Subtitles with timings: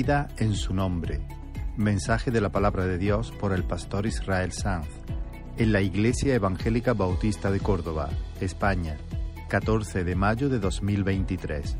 [0.00, 1.20] En su nombre.
[1.76, 4.88] Mensaje de la palabra de Dios por el pastor Israel Sanz
[5.58, 8.08] en la Iglesia Evangélica Bautista de Córdoba,
[8.40, 8.96] España,
[9.50, 11.76] 14 de mayo de 2023.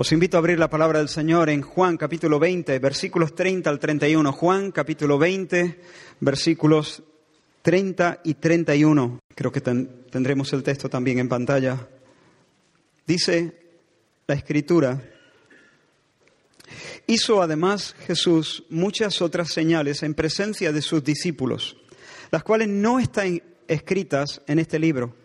[0.00, 3.80] Os invito a abrir la palabra del Señor en Juan capítulo 20, versículos 30 al
[3.80, 4.32] 31.
[4.32, 5.80] Juan capítulo 20,
[6.20, 7.02] versículos
[7.62, 9.18] 30 y 31.
[9.34, 11.88] Creo que tendremos el texto también en pantalla.
[13.08, 13.58] Dice
[14.28, 15.02] la escritura,
[17.08, 21.76] hizo además Jesús muchas otras señales en presencia de sus discípulos,
[22.30, 25.16] las cuales no están escritas en este libro,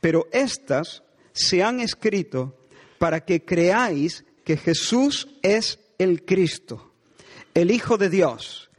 [0.00, 2.63] pero estas se han escrito
[3.04, 6.90] para que creáis que Jesús es el Cristo,
[7.52, 8.70] el Hijo de Dios,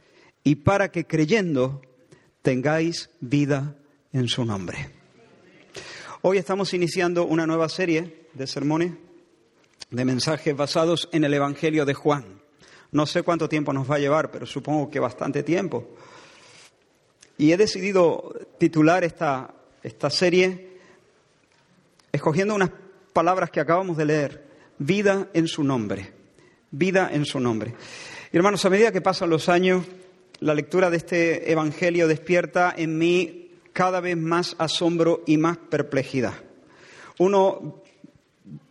[0.42, 1.80] y para que creyendo
[2.42, 3.76] tengáis vida
[4.12, 4.90] en su nombre.
[6.22, 8.94] Hoy estamos iniciando una nueva serie de sermones,
[9.92, 12.24] de mensajes basados en el Evangelio de Juan.
[12.90, 15.88] No sé cuánto tiempo nos va a llevar, pero supongo que bastante tiempo.
[17.38, 19.54] Y he decidido titular esta,
[19.84, 20.78] esta serie
[22.10, 22.70] escogiendo unas
[23.16, 26.12] palabras que acabamos de leer, vida en su nombre,
[26.70, 27.74] vida en su nombre.
[28.30, 29.86] Y hermanos, a medida que pasan los años,
[30.40, 36.34] la lectura de este Evangelio despierta en mí cada vez más asombro y más perplejidad.
[37.18, 37.82] Uno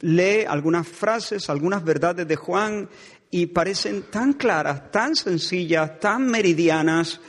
[0.01, 2.87] lee algunas frases, algunas verdades de Juan
[3.31, 7.19] y parecen tan claras, tan sencillas, tan meridianas,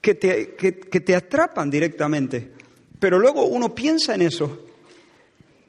[0.00, 2.50] que te, que te atrapan directamente.
[2.98, 4.71] Pero luego uno piensa en eso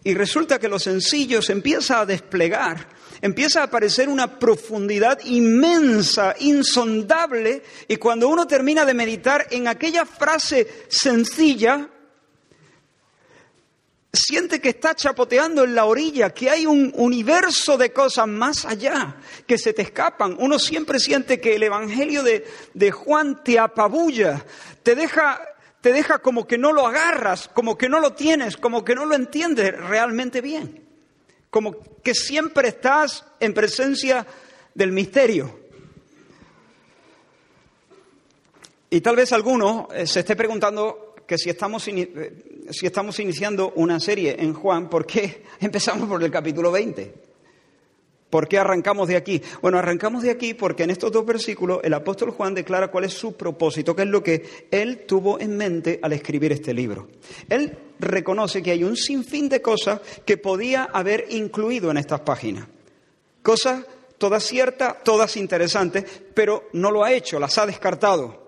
[0.04, 2.90] y resulta que lo sencillo se empieza a desplegar,
[3.22, 10.06] empieza a aparecer una profundidad inmensa, insondable, y cuando uno termina de meditar en aquella
[10.06, 11.90] frase sencilla,
[14.12, 19.16] siente que está chapoteando en la orilla, que hay un universo de cosas más allá
[19.48, 20.36] que se te escapan.
[20.38, 24.46] Uno siempre siente que el Evangelio de, de Juan te apabulla,
[24.84, 25.42] te deja
[25.84, 29.06] te deja como que no lo agarras, como que no lo tienes, como que no
[29.06, 30.82] lo entiendes realmente bien,
[31.50, 34.26] como que siempre estás en presencia
[34.74, 35.60] del misterio.
[38.90, 43.74] Y tal vez alguno eh, se esté preguntando que si estamos, eh, si estamos iniciando
[43.76, 47.33] una serie en Juan, ¿por qué empezamos por el capítulo 20?
[48.34, 49.40] ¿Por qué arrancamos de aquí?
[49.62, 53.14] Bueno, arrancamos de aquí porque en estos dos versículos el apóstol Juan declara cuál es
[53.14, 57.10] su propósito, qué es lo que él tuvo en mente al escribir este libro.
[57.48, 62.66] Él reconoce que hay un sinfín de cosas que podía haber incluido en estas páginas.
[63.44, 63.86] Cosas
[64.18, 68.48] todas ciertas, todas interesantes, pero no lo ha hecho, las ha descartado.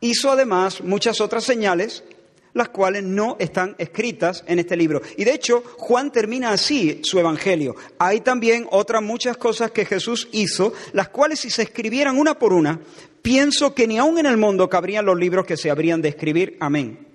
[0.00, 2.02] Hizo además muchas otras señales
[2.54, 5.00] las cuales no están escritas en este libro.
[5.16, 7.74] Y de hecho, Juan termina así su evangelio.
[7.98, 12.52] Hay también otras muchas cosas que Jesús hizo, las cuales si se escribieran una por
[12.52, 12.80] una,
[13.22, 16.56] pienso que ni aún en el mundo cabrían los libros que se habrían de escribir.
[16.60, 17.06] Amén.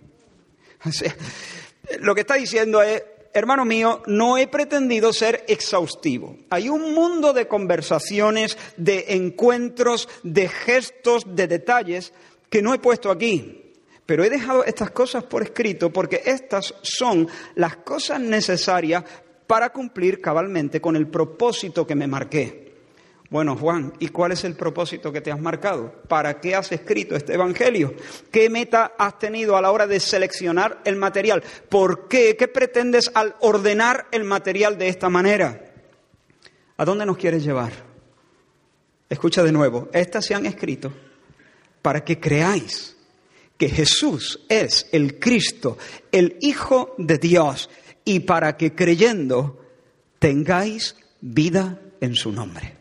[2.00, 6.38] lo que está diciendo es, hermano mío, no he pretendido ser exhaustivo.
[6.50, 12.14] Hay un mundo de conversaciones, de encuentros, de gestos, de detalles
[12.50, 13.66] que no he puesto aquí.
[14.07, 19.03] Pero he dejado estas cosas por escrito porque estas son las cosas necesarias
[19.45, 22.68] para cumplir cabalmente con el propósito que me marqué.
[23.29, 25.91] Bueno, Juan, ¿y cuál es el propósito que te has marcado?
[26.07, 27.94] ¿Para qué has escrito este Evangelio?
[28.31, 31.44] ¿Qué meta has tenido a la hora de seleccionar el material?
[31.68, 32.38] ¿Por qué?
[32.38, 35.66] ¿Qué pretendes al ordenar el material de esta manera?
[36.78, 37.74] ¿A dónde nos quieres llevar?
[39.09, 40.94] Escucha de nuevo, estas se han escrito
[41.81, 42.96] para que creáis
[43.57, 45.77] que Jesús es el Cristo,
[46.12, 47.69] el Hijo de Dios,
[48.06, 49.62] y para que creyendo
[50.19, 52.76] tengáis vida en su nombre.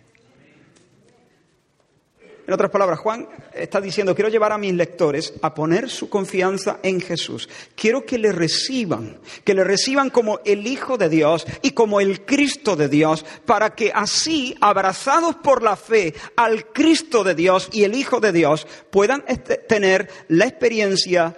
[2.47, 6.79] En otras palabras, Juan está diciendo, quiero llevar a mis lectores a poner su confianza
[6.85, 7.49] en Jesús.
[7.75, 12.25] Quiero que le reciban, que le reciban como el Hijo de Dios y como el
[12.25, 17.83] Cristo de Dios, para que así, abrazados por la fe al Cristo de Dios y
[17.83, 21.37] el Hijo de Dios, puedan este, tener la experiencia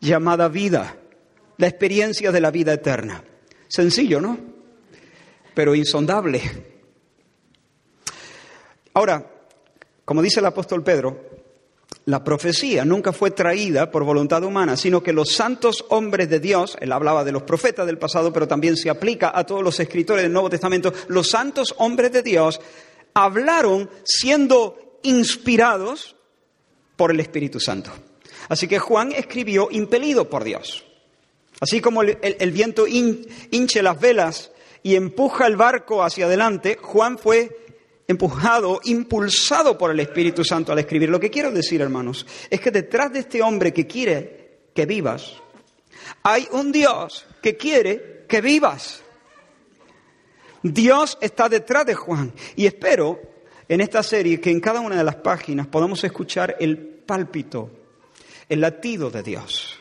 [0.00, 0.96] llamada vida,
[1.58, 3.22] la experiencia de la vida eterna.
[3.68, 4.36] Sencillo, ¿no?
[5.54, 6.42] Pero insondable.
[8.94, 9.37] Ahora,
[10.08, 11.20] como dice el apóstol Pedro,
[12.06, 16.78] la profecía nunca fue traída por voluntad humana, sino que los santos hombres de Dios,
[16.80, 20.22] él hablaba de los profetas del pasado, pero también se aplica a todos los escritores
[20.22, 22.58] del Nuevo Testamento, los santos hombres de Dios
[23.12, 26.16] hablaron siendo inspirados
[26.96, 27.90] por el Espíritu Santo.
[28.48, 30.86] Así que Juan escribió impelido por Dios.
[31.60, 34.52] Así como el, viento hinche las velas
[34.82, 37.67] y empuja el barco hacia adelante, Juan fue
[38.08, 41.10] empujado, impulsado por el Espíritu Santo al escribir.
[41.10, 45.34] Lo que quiero decir, hermanos, es que detrás de este hombre que quiere que vivas,
[46.22, 49.02] hay un Dios que quiere que vivas.
[50.62, 53.20] Dios está detrás de Juan y espero
[53.68, 57.70] en esta serie que en cada una de las páginas podamos escuchar el pálpito,
[58.48, 59.78] el latido de Dios.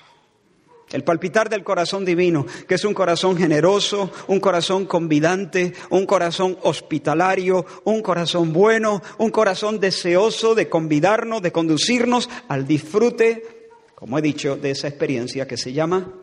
[0.91, 6.57] El palpitar del corazón divino, que es un corazón generoso, un corazón convidante, un corazón
[6.61, 14.21] hospitalario, un corazón bueno, un corazón deseoso de convidarnos, de conducirnos al disfrute, como he
[14.21, 16.13] dicho, de esa experiencia que se llama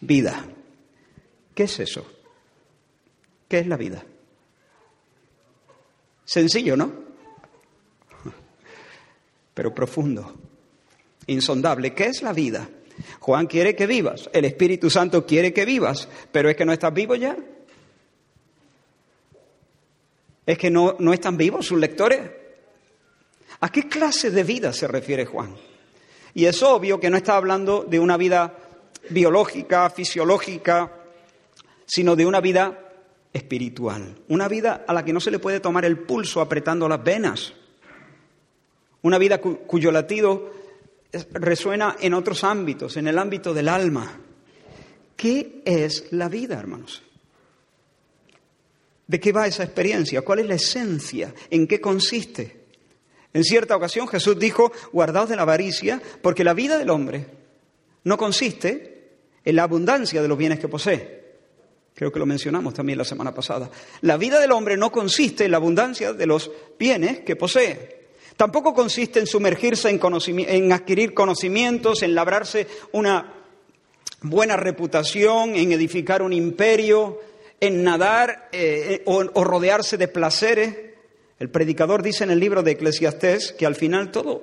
[0.00, 0.46] vida.
[1.54, 2.06] ¿Qué es eso?
[3.48, 4.02] ¿Qué es la vida?
[6.24, 6.90] Sencillo, ¿no?
[9.52, 10.34] Pero profundo,
[11.26, 11.92] insondable.
[11.92, 12.66] ¿Qué es la vida?
[13.20, 16.92] Juan quiere que vivas, el Espíritu Santo quiere que vivas, pero es que no estás
[16.92, 17.36] vivo ya.
[20.44, 22.20] Es que no, no están vivos sus lectores.
[23.60, 25.54] ¿A qué clase de vida se refiere Juan?
[26.34, 28.56] Y es obvio que no está hablando de una vida
[29.10, 30.92] biológica, fisiológica,
[31.86, 32.78] sino de una vida
[33.32, 37.02] espiritual, una vida a la que no se le puede tomar el pulso apretando las
[37.02, 37.52] venas,
[39.02, 40.52] una vida cuyo latido
[41.32, 44.20] resuena en otros ámbitos, en el ámbito del alma.
[45.16, 47.02] ¿Qué es la vida, hermanos?
[49.06, 50.22] ¿De qué va esa experiencia?
[50.22, 51.34] ¿Cuál es la esencia?
[51.50, 52.62] ¿En qué consiste?
[53.34, 57.26] En cierta ocasión Jesús dijo, guardaos de la avaricia, porque la vida del hombre
[58.04, 59.10] no consiste
[59.44, 61.22] en la abundancia de los bienes que posee.
[61.94, 63.70] Creo que lo mencionamos también la semana pasada.
[64.00, 68.01] La vida del hombre no consiste en la abundancia de los bienes que posee.
[68.42, 73.34] Tampoco consiste en sumergirse en, adquirir conocimientos, en labrarse una
[74.22, 77.20] buena reputación, en edificar un imperio,
[77.60, 80.76] en nadar eh, o, o rodearse de placeres.
[81.38, 84.42] El predicador dice en el libro de Eclesiastés que al final todo,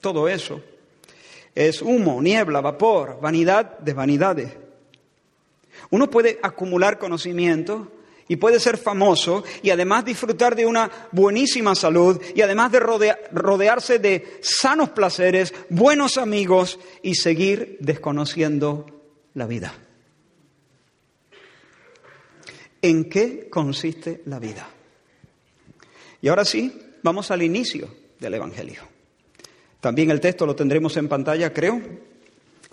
[0.00, 0.60] todo eso
[1.54, 4.56] es humo, niebla, vapor, vanidad de vanidades.
[5.90, 7.92] Uno puede acumular conocimiento,
[8.28, 13.98] y puede ser famoso y además disfrutar de una buenísima salud y además de rodearse
[13.98, 18.86] de sanos placeres, buenos amigos y seguir desconociendo
[19.34, 19.74] la vida.
[22.82, 24.68] ¿En qué consiste la vida?
[26.20, 27.88] Y ahora sí, vamos al inicio
[28.18, 28.82] del Evangelio.
[29.80, 31.80] También el texto lo tendremos en pantalla, creo.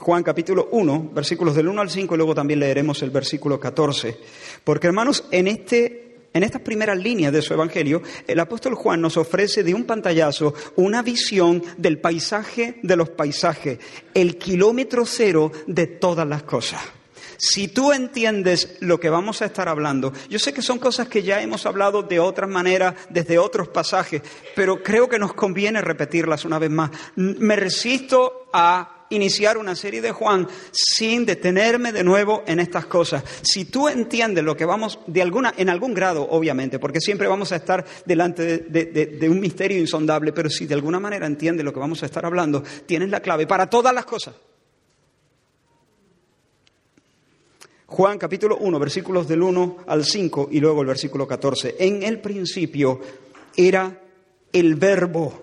[0.04, 4.18] Juan capítulo 1, versículos del 1 al 5 y luego también leeremos el versículo 14.
[4.66, 9.16] Porque hermanos, en, este, en estas primeras líneas de su Evangelio, el apóstol Juan nos
[9.16, 13.80] ofrece de un pantallazo una visión del paisaje de los paisajes,
[14.14, 16.82] el kilómetro cero de todas las cosas.
[17.38, 21.24] Si tú entiendes lo que vamos a estar hablando, yo sé que son cosas que
[21.24, 24.22] ya hemos hablado de otras maneras, desde otros pasajes,
[24.54, 26.92] pero creo que nos conviene repetirlas una vez más.
[27.16, 33.24] Me resisto a iniciar una serie de Juan sin detenerme de nuevo en estas cosas.
[33.42, 37.52] Si tú entiendes lo que vamos, de alguna, en algún grado, obviamente, porque siempre vamos
[37.52, 41.80] a estar delante de, un misterio insondable, pero si de alguna manera entiendes lo que
[41.80, 44.36] vamos a estar hablando, tienes la clave para todas las cosas.
[47.86, 51.76] Juan capítulo 1, versículos del 1 al 5 y luego el versículo 14.
[51.78, 53.00] En el principio
[53.56, 54.02] era
[54.52, 55.43] el verbo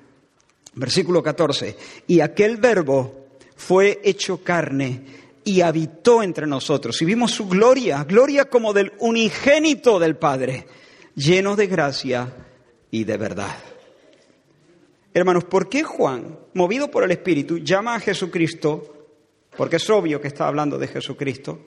[0.73, 1.75] Versículo 14.
[2.07, 5.01] Y aquel verbo fue hecho carne
[5.43, 7.01] y habitó entre nosotros.
[7.01, 10.67] Y vimos su gloria, gloria como del unigénito del Padre,
[11.15, 12.33] lleno de gracia
[12.89, 13.55] y de verdad.
[15.13, 19.09] Hermanos, ¿por qué Juan, movido por el Espíritu, llama a Jesucristo?
[19.57, 21.59] Porque es obvio que está hablando de Jesucristo.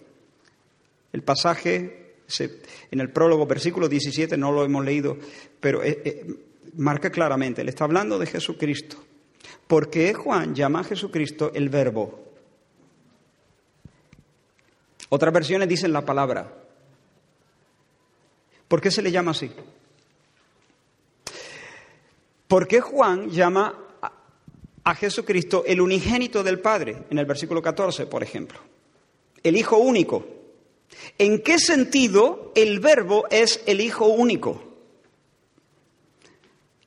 [1.13, 2.05] El pasaje
[2.91, 5.19] en el prólogo, versículo 17, no lo hemos leído,
[5.61, 6.27] pero eh, eh,
[6.77, 8.97] marca claramente, le está hablando de Jesucristo.
[9.67, 12.23] ¿Por qué Juan llama a Jesucristo el verbo?
[15.09, 16.53] Otras versiones dicen la palabra.
[18.69, 19.51] ¿Por qué se le llama así?
[22.49, 23.79] ¿Por qué Juan llama
[24.83, 27.05] a Jesucristo el unigénito del Padre?
[27.11, 28.59] En el versículo 14, por ejemplo.
[29.43, 30.27] El Hijo único.
[31.19, 34.74] ¿En qué sentido el verbo es el Hijo único?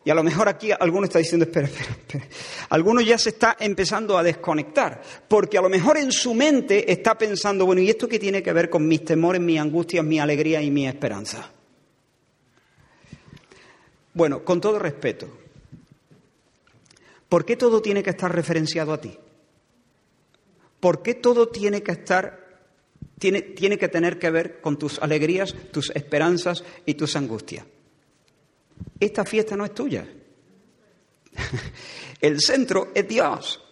[0.07, 2.25] Y a lo mejor aquí alguno está diciendo, espera, espera, espera.
[2.69, 7.17] Alguno ya se está empezando a desconectar, porque a lo mejor en su mente está
[7.17, 10.61] pensando, bueno, ¿y esto qué tiene que ver con mis temores, mis angustias, mi alegría
[10.61, 11.51] y mi esperanza?
[14.13, 15.27] Bueno, con todo respeto,
[17.27, 19.13] ¿por qué todo tiene que estar referenciado a ti?
[20.79, 22.61] ¿Por qué todo tiene que estar,
[23.19, 27.65] tiene, tiene que tener que ver con tus alegrías, tus esperanzas y tus angustias?
[28.99, 30.07] Esta fiesta no es tuya.
[32.21, 33.63] El centro es Dios.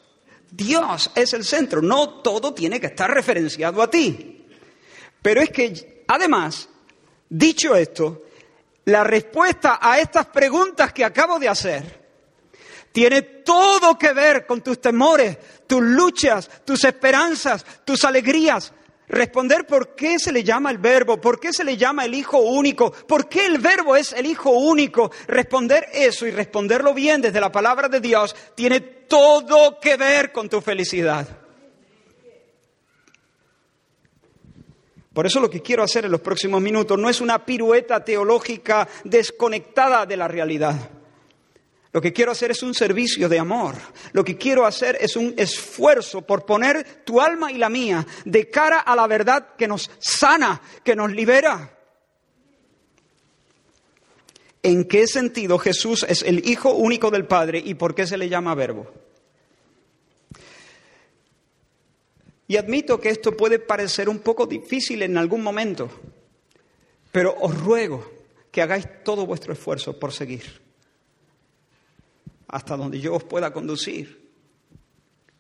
[0.51, 1.81] Dios es el centro.
[1.81, 4.45] No todo tiene que estar referenciado a ti.
[5.21, 6.69] Pero es que, además,
[7.27, 8.23] dicho esto,
[8.85, 12.05] la respuesta a estas preguntas que acabo de hacer
[12.91, 18.71] tiene todo que ver con tus temores, tus luchas, tus esperanzas, tus alegrías,
[19.07, 22.39] Responder por qué se le llama el verbo, por qué se le llama el Hijo
[22.39, 25.11] único, por qué el verbo es el Hijo único.
[25.27, 30.49] Responder eso y responderlo bien desde la palabra de Dios tiene todo que ver con
[30.49, 31.27] tu felicidad.
[35.13, 38.87] Por eso lo que quiero hacer en los próximos minutos no es una pirueta teológica
[39.05, 40.75] desconectada de la realidad.
[41.95, 43.75] Lo que quiero hacer es un servicio de amor.
[44.11, 48.49] Lo que quiero hacer es un esfuerzo por poner tu alma y la mía de
[48.49, 51.73] cara a la verdad que nos sana, que nos libera.
[54.61, 58.27] ¿En qué sentido Jesús es el Hijo único del Padre y por qué se le
[58.27, 58.91] llama verbo?
[62.45, 65.89] Y admito que esto puede parecer un poco difícil en algún momento,
[67.13, 68.05] pero os ruego
[68.51, 70.64] que hagáis todo vuestro esfuerzo por seguir
[72.55, 74.31] hasta donde yo os pueda conducir,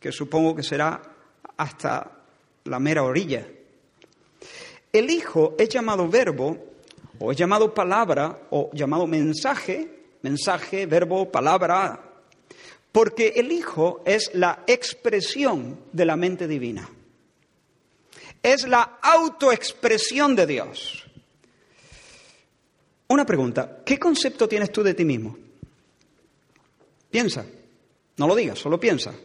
[0.01, 1.01] que supongo que será
[1.55, 2.11] hasta
[2.65, 3.47] la mera orilla.
[4.91, 6.57] El Hijo es llamado verbo,
[7.17, 12.03] o es llamado palabra, o llamado mensaje, mensaje, verbo, palabra,
[12.91, 16.89] porque el Hijo es la expresión de la mente divina.
[18.43, 21.05] Es la autoexpresión de Dios.
[23.07, 25.44] Una pregunta, ¿qué concepto tienes tú de ti mismo?
[27.15, 27.45] Piensa,
[28.17, 29.15] no lo digas, solo piensa.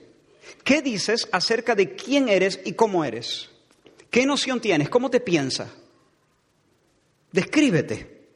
[0.63, 3.51] ¿Qué dices acerca de quién eres y cómo eres?
[4.09, 4.89] ¿Qué noción tienes?
[4.89, 5.69] ¿Cómo te piensas?
[7.33, 8.29] Descríbete.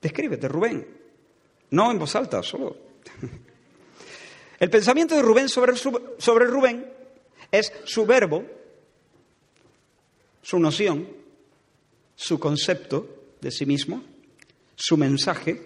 [0.00, 0.86] Descríbete, Rubén.
[1.70, 2.76] No en voz alta, solo.
[4.60, 6.88] El pensamiento de Rubén sobre, sobre Rubén
[7.50, 8.44] es su verbo,
[10.40, 11.08] su noción,
[12.14, 14.02] su concepto, de sí mismo,
[14.74, 15.62] su mensaje,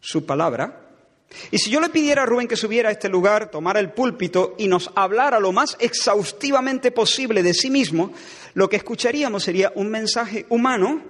[0.00, 0.84] su palabra.
[1.50, 4.54] Y si yo le pidiera a Rubén que subiera a este lugar, tomara el púlpito
[4.58, 8.12] y nos hablara lo más exhaustivamente posible de sí mismo,
[8.54, 11.02] lo que escucharíamos sería un mensaje humano,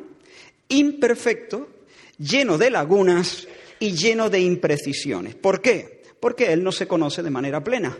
[0.68, 1.68] imperfecto,
[2.18, 3.46] lleno de lagunas
[3.78, 5.34] y lleno de imprecisiones.
[5.34, 6.02] ¿Por qué?
[6.20, 7.96] Porque él no se conoce de manera plena.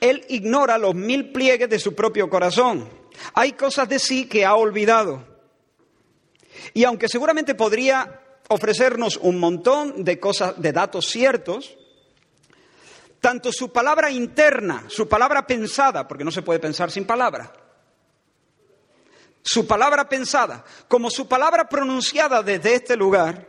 [0.00, 2.88] Él ignora los mil pliegues de su propio corazón.
[3.34, 5.35] Hay cosas de sí que ha olvidado.
[6.74, 11.76] Y aunque seguramente podría ofrecernos un montón de cosas, de datos ciertos,
[13.20, 17.52] tanto su palabra interna, su palabra pensada, porque no se puede pensar sin palabra,
[19.42, 23.48] su palabra pensada, como su palabra pronunciada desde este lugar,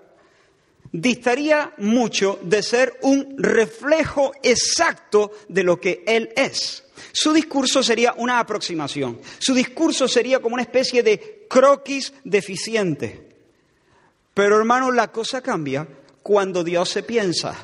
[0.91, 6.86] distaría mucho de ser un reflejo exacto de lo que Él es.
[7.19, 13.27] Su discurso sería una aproximación, su discurso sería como una especie de croquis deficiente.
[14.35, 15.87] Pero hermano, la cosa cambia
[16.21, 17.55] cuando Dios se piensa.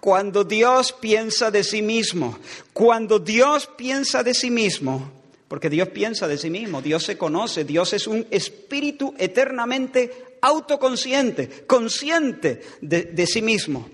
[0.00, 2.38] Cuando Dios piensa de sí mismo,
[2.72, 5.12] cuando Dios piensa de sí mismo,
[5.46, 11.66] porque Dios piensa de sí mismo, Dios se conoce, Dios es un espíritu eternamente autoconsciente,
[11.66, 13.86] consciente de, de sí mismo.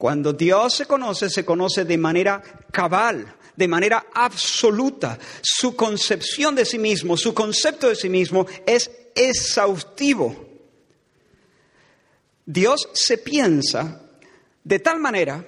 [0.00, 2.42] Cuando Dios se conoce, se conoce de manera
[2.72, 5.18] cabal, de manera absoluta.
[5.42, 10.34] Su concepción de sí mismo, su concepto de sí mismo es exhaustivo.
[12.46, 14.00] Dios se piensa
[14.64, 15.44] de tal manera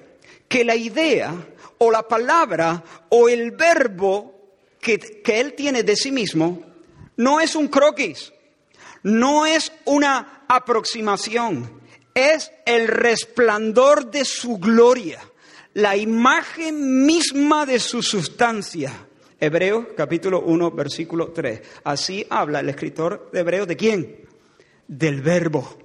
[0.47, 1.33] que la idea
[1.79, 6.61] o la palabra o el verbo que, que Él tiene de sí mismo
[7.17, 8.31] no es un croquis,
[9.01, 11.81] no es una aproximación,
[12.13, 15.19] es el resplandor de su gloria,
[15.73, 19.07] la imagen misma de su sustancia.
[19.39, 21.61] Hebreos capítulo 1, versículo 3.
[21.83, 24.25] Así habla el escritor de Hebreos de quién?
[24.87, 25.77] Del verbo.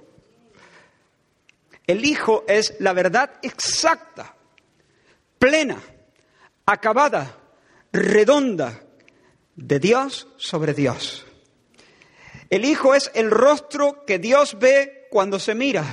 [1.85, 4.35] El Hijo es la verdad exacta,
[5.39, 5.81] plena,
[6.65, 7.39] acabada,
[7.91, 8.83] redonda
[9.55, 11.25] de Dios sobre Dios.
[12.49, 15.83] El Hijo es el rostro que Dios ve cuando se mira.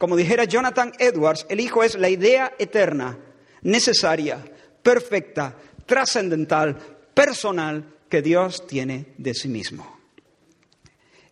[0.00, 3.18] Como dijera Jonathan Edwards, el Hijo es la idea eterna,
[3.60, 4.42] necesaria,
[4.82, 6.78] perfecta, trascendental,
[7.12, 10.00] personal que Dios tiene de sí mismo.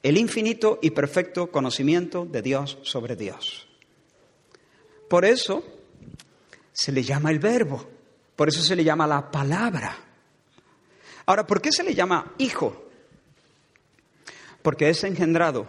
[0.02, 3.66] El infinito y perfecto conocimiento de Dios sobre Dios.
[5.08, 5.64] Por eso
[6.70, 7.88] se le llama el verbo,
[8.36, 9.96] por eso se le llama la palabra.
[11.24, 12.88] Ahora, ¿por qué se le llama hijo?
[14.68, 15.66] porque es engendrado.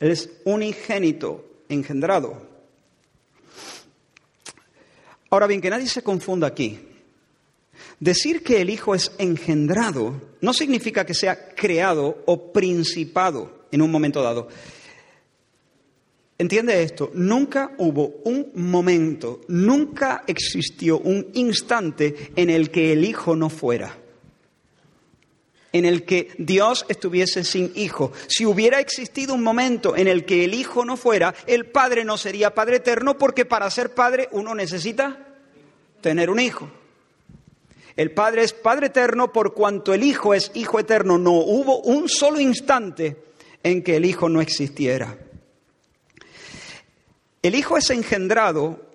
[0.00, 2.48] Él es unigénito, engendrado.
[5.28, 6.80] Ahora bien, que nadie se confunda aquí.
[8.00, 13.90] Decir que el Hijo es engendrado no significa que sea creado o principado en un
[13.90, 14.48] momento dado.
[16.38, 23.36] Entiende esto, nunca hubo un momento, nunca existió un instante en el que el Hijo
[23.36, 23.99] no fuera
[25.72, 28.12] en el que Dios estuviese sin hijo.
[28.26, 32.16] Si hubiera existido un momento en el que el hijo no fuera, el padre no
[32.16, 35.26] sería padre eterno porque para ser padre uno necesita
[36.00, 36.70] tener un hijo.
[37.96, 41.18] El padre es padre eterno por cuanto el hijo es hijo eterno.
[41.18, 43.16] No hubo un solo instante
[43.62, 45.18] en que el hijo no existiera.
[47.42, 48.90] El hijo es engendrado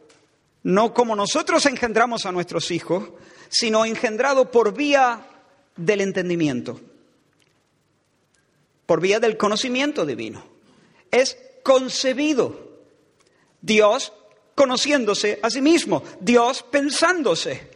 [0.66, 3.12] no como nosotros engendramos a nuestros hijos,
[3.50, 5.22] sino engendrado por vía
[5.76, 6.80] del entendimiento,
[8.86, 10.44] por vía del conocimiento divino.
[11.12, 12.66] Es concebido.
[13.62, 14.14] Dios
[14.54, 17.72] conociéndose a sí mismo, Dios pensándose.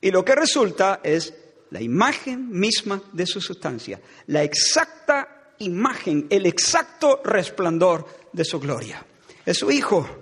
[0.00, 1.34] Y lo que resulta es
[1.70, 9.04] la imagen misma de su sustancia, la exacta imagen, el exacto resplandor de su gloria.
[9.44, 10.21] Es su Hijo.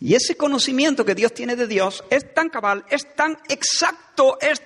[0.00, 4.62] Y ese conocimiento que Dios tiene de Dios es tan cabal, es tan exacto, es...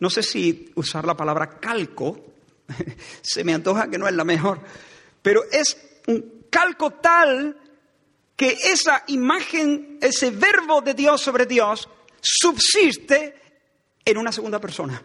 [0.00, 2.34] No sé si usar la palabra calco,
[3.22, 4.60] se me antoja que no es la mejor,
[5.22, 5.76] pero es
[6.08, 7.56] un calco tal
[8.36, 11.88] que esa imagen, ese verbo de Dios sobre Dios,
[12.20, 13.34] subsiste
[14.04, 15.02] en una segunda persona.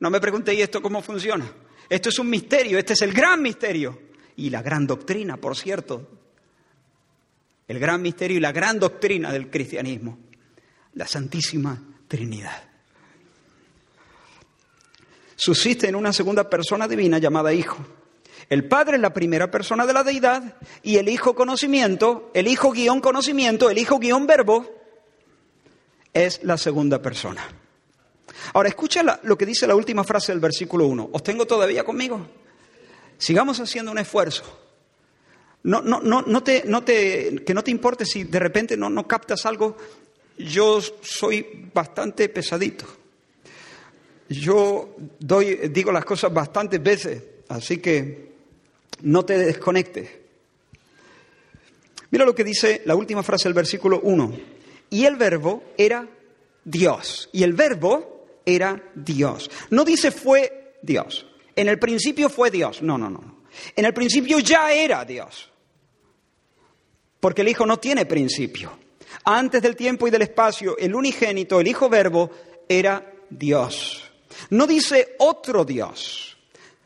[0.00, 1.50] No me preguntéis esto cómo funciona.
[1.88, 3.98] Esto es un misterio, este es el gran misterio.
[4.36, 6.13] Y la gran doctrina, por cierto,
[7.66, 10.18] el gran misterio y la gran doctrina del cristianismo,
[10.94, 12.62] la Santísima Trinidad.
[15.36, 17.84] Subsiste en una segunda persona divina llamada Hijo.
[18.48, 22.70] El Padre es la primera persona de la deidad y el Hijo conocimiento, el Hijo
[22.72, 24.70] guion conocimiento, el Hijo guion verbo,
[26.12, 27.42] es la segunda persona.
[28.52, 31.10] Ahora, escucha lo que dice la última frase del versículo 1.
[31.12, 32.26] ¿Os tengo todavía conmigo?
[33.18, 34.63] Sigamos haciendo un esfuerzo.
[35.64, 38.90] No, no, no, no te, no te, que no te importe si de repente no,
[38.90, 39.76] no captas algo.
[40.36, 42.84] Yo soy bastante pesadito.
[44.28, 48.32] Yo doy, digo las cosas bastantes veces, así que
[49.02, 50.10] no te desconectes.
[52.10, 54.38] Mira lo que dice la última frase del versículo 1.
[54.90, 56.06] Y el verbo era
[56.62, 57.30] Dios.
[57.32, 59.50] Y el verbo era Dios.
[59.70, 61.26] No dice fue Dios.
[61.56, 62.82] En el principio fue Dios.
[62.82, 63.38] No, no, no.
[63.74, 65.52] En el principio ya era Dios
[67.24, 68.70] porque el Hijo no tiene principio.
[69.24, 72.30] Antes del tiempo y del espacio, el unigénito, el Hijo Verbo,
[72.68, 74.04] era Dios.
[74.50, 76.36] No dice otro Dios.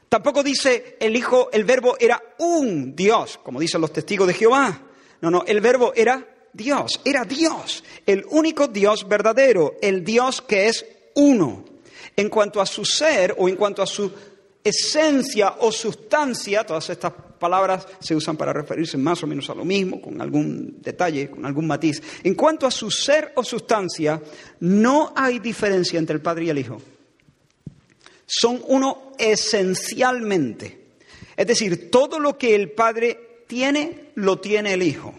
[0.09, 4.81] Tampoco dice el Hijo, el Verbo era un Dios, como dicen los testigos de Jehová.
[5.23, 10.69] No, no, el Verbo era Dios, era Dios, el único Dios verdadero, el Dios que
[10.69, 11.65] es uno.
[12.15, 14.09] En cuanto a su ser o en cuanto a su
[14.63, 19.65] esencia o sustancia, todas estas palabras se usan para referirse más o menos a lo
[19.65, 22.03] mismo, con algún detalle, con algún matiz.
[22.23, 24.21] En cuanto a su ser o sustancia,
[24.61, 26.83] no hay diferencia entre el Padre y el Hijo.
[28.27, 30.87] Son uno esencialmente.
[31.37, 35.15] Es decir, todo lo que el Padre tiene, lo tiene el Hijo.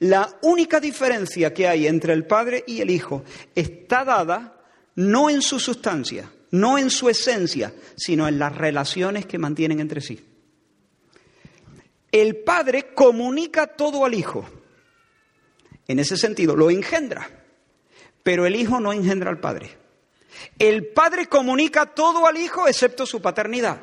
[0.00, 4.62] La única diferencia que hay entre el Padre y el Hijo está dada
[4.94, 10.00] no en su sustancia, no en su esencia, sino en las relaciones que mantienen entre
[10.00, 10.27] sí.
[12.10, 14.44] El Padre comunica todo al Hijo.
[15.86, 17.28] En ese sentido, lo engendra.
[18.22, 19.70] Pero el Hijo no engendra al Padre.
[20.58, 23.80] El Padre comunica todo al Hijo excepto su paternidad.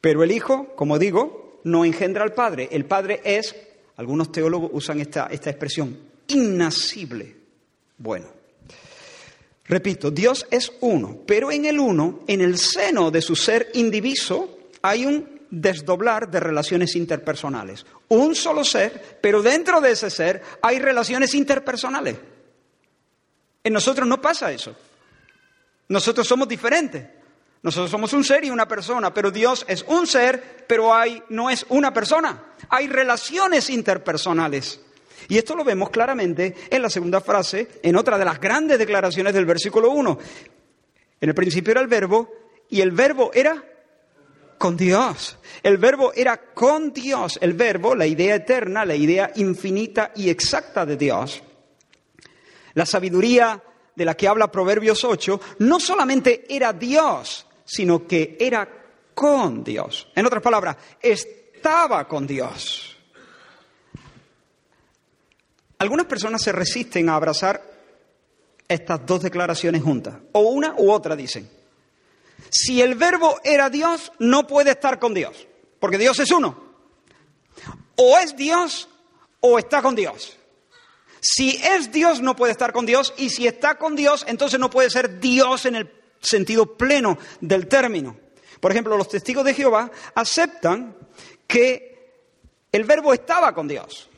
[0.00, 2.68] Pero el Hijo, como digo, no engendra al Padre.
[2.70, 3.54] El Padre es,
[3.96, 7.36] algunos teólogos usan esta, esta expresión, innacible.
[7.96, 8.26] Bueno,
[9.64, 14.58] repito, Dios es uno, pero en el uno, en el seno de su ser indiviso,
[14.82, 17.84] hay un desdoblar de relaciones interpersonales.
[18.08, 22.16] Un solo ser, pero dentro de ese ser hay relaciones interpersonales.
[23.62, 24.76] En nosotros no pasa eso.
[25.88, 27.06] Nosotros somos diferentes.
[27.62, 31.48] Nosotros somos un ser y una persona, pero Dios es un ser, pero hay no
[31.48, 32.52] es una persona.
[32.68, 34.80] Hay relaciones interpersonales.
[35.28, 39.32] Y esto lo vemos claramente en la segunda frase, en otra de las grandes declaraciones
[39.32, 40.18] del versículo 1.
[41.22, 42.30] En el principio era el verbo
[42.68, 43.64] y el verbo era
[44.64, 45.36] con Dios.
[45.62, 47.38] El verbo era con Dios.
[47.42, 51.42] El verbo, la idea eterna, la idea infinita y exacta de Dios.
[52.72, 53.62] La sabiduría
[53.94, 58.66] de la que habla Proverbios 8 no solamente era Dios, sino que era
[59.12, 60.08] con Dios.
[60.14, 62.96] En otras palabras, estaba con Dios.
[65.76, 67.62] Algunas personas se resisten a abrazar
[68.66, 71.50] estas dos declaraciones juntas, o una u otra dicen.
[72.50, 75.46] Si el verbo era Dios, no puede estar con Dios,
[75.80, 76.62] porque Dios es uno.
[77.96, 78.88] O es Dios
[79.40, 80.36] o está con Dios.
[81.20, 84.70] Si es Dios, no puede estar con Dios, y si está con Dios, entonces no
[84.70, 88.16] puede ser Dios en el sentido pleno del término.
[88.60, 90.96] Por ejemplo, los testigos de Jehová aceptan
[91.46, 91.94] que
[92.72, 94.08] el verbo estaba con Dios.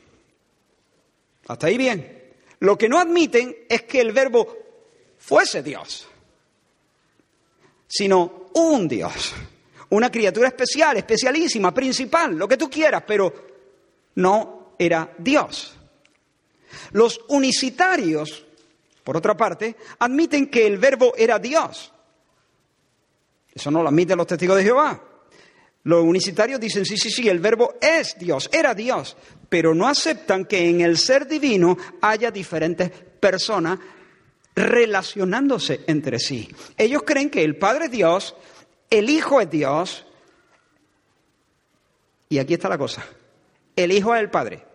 [1.47, 2.33] Hasta ahí bien.
[2.59, 4.57] Lo que no admiten es que el verbo
[5.17, 6.06] fuese Dios
[7.87, 9.33] sino un Dios,
[9.89, 13.33] una criatura especial, especialísima, principal, lo que tú quieras, pero
[14.15, 15.75] no era Dios.
[16.91, 18.45] Los unicitarios,
[19.03, 21.91] por otra parte, admiten que el verbo era Dios.
[23.53, 25.01] Eso no lo admiten los testigos de Jehová.
[25.83, 29.15] Los unicitarios dicen, sí, sí, sí, el verbo es Dios, era Dios,
[29.47, 33.79] pero no aceptan que en el ser divino haya diferentes personas
[34.57, 36.49] relacionándose entre sí.
[36.77, 38.35] Ellos creen que el Padre es Dios,
[38.89, 40.05] el Hijo es Dios,
[42.27, 43.05] y aquí está la cosa,
[43.75, 44.65] el Hijo es el Padre.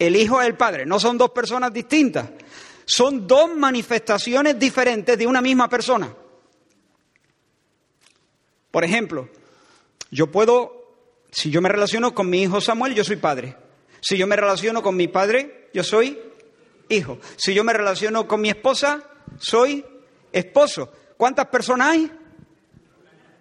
[0.00, 2.28] El Hijo es el Padre, no son dos personas distintas,
[2.84, 6.12] son dos manifestaciones diferentes de una misma persona.
[8.72, 9.28] Por ejemplo,
[10.10, 10.96] yo puedo,
[11.30, 13.56] si yo me relaciono con mi hijo Samuel, yo soy padre.
[14.00, 16.18] Si yo me relaciono con mi padre, yo soy
[16.88, 17.18] hijo.
[17.36, 19.02] Si yo me relaciono con mi esposa,
[19.38, 19.84] soy
[20.32, 20.92] esposo.
[21.16, 22.12] ¿Cuántas personas hay?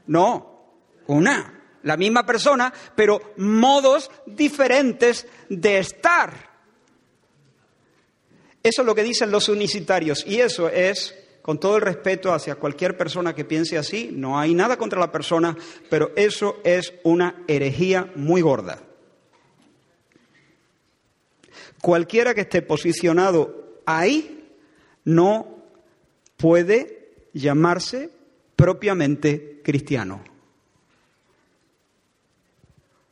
[0.08, 1.54] No, una.
[1.84, 6.34] La misma persona, pero modos diferentes de estar.
[8.64, 12.56] Eso es lo que dicen los unicitarios y eso es, con todo el respeto hacia
[12.56, 15.56] cualquier persona que piense así, no hay nada contra la persona,
[15.90, 18.87] pero eso es una herejía muy gorda.
[21.82, 24.46] Cualquiera que esté posicionado ahí
[25.06, 25.58] no
[26.36, 28.10] puede llamarse
[28.56, 30.22] propiamente cristiano.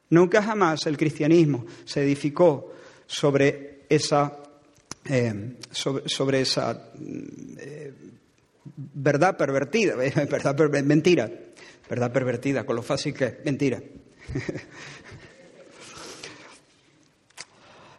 [0.10, 2.74] Nunca jamás el cristianismo se edificó
[3.08, 4.38] sobre esa,
[5.06, 6.92] eh, sobre, esa
[7.58, 7.94] eh,
[8.76, 11.30] verdad pervertida, verdad mentira,
[11.90, 13.82] verdad pervertida, con lo fácil que es, mentira.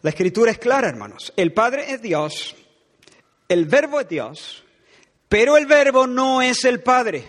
[0.06, 1.32] La escritura es clara, hermanos.
[1.36, 2.54] El Padre es Dios,
[3.48, 4.64] el Verbo es Dios,
[5.28, 7.28] pero el Verbo no es el Padre.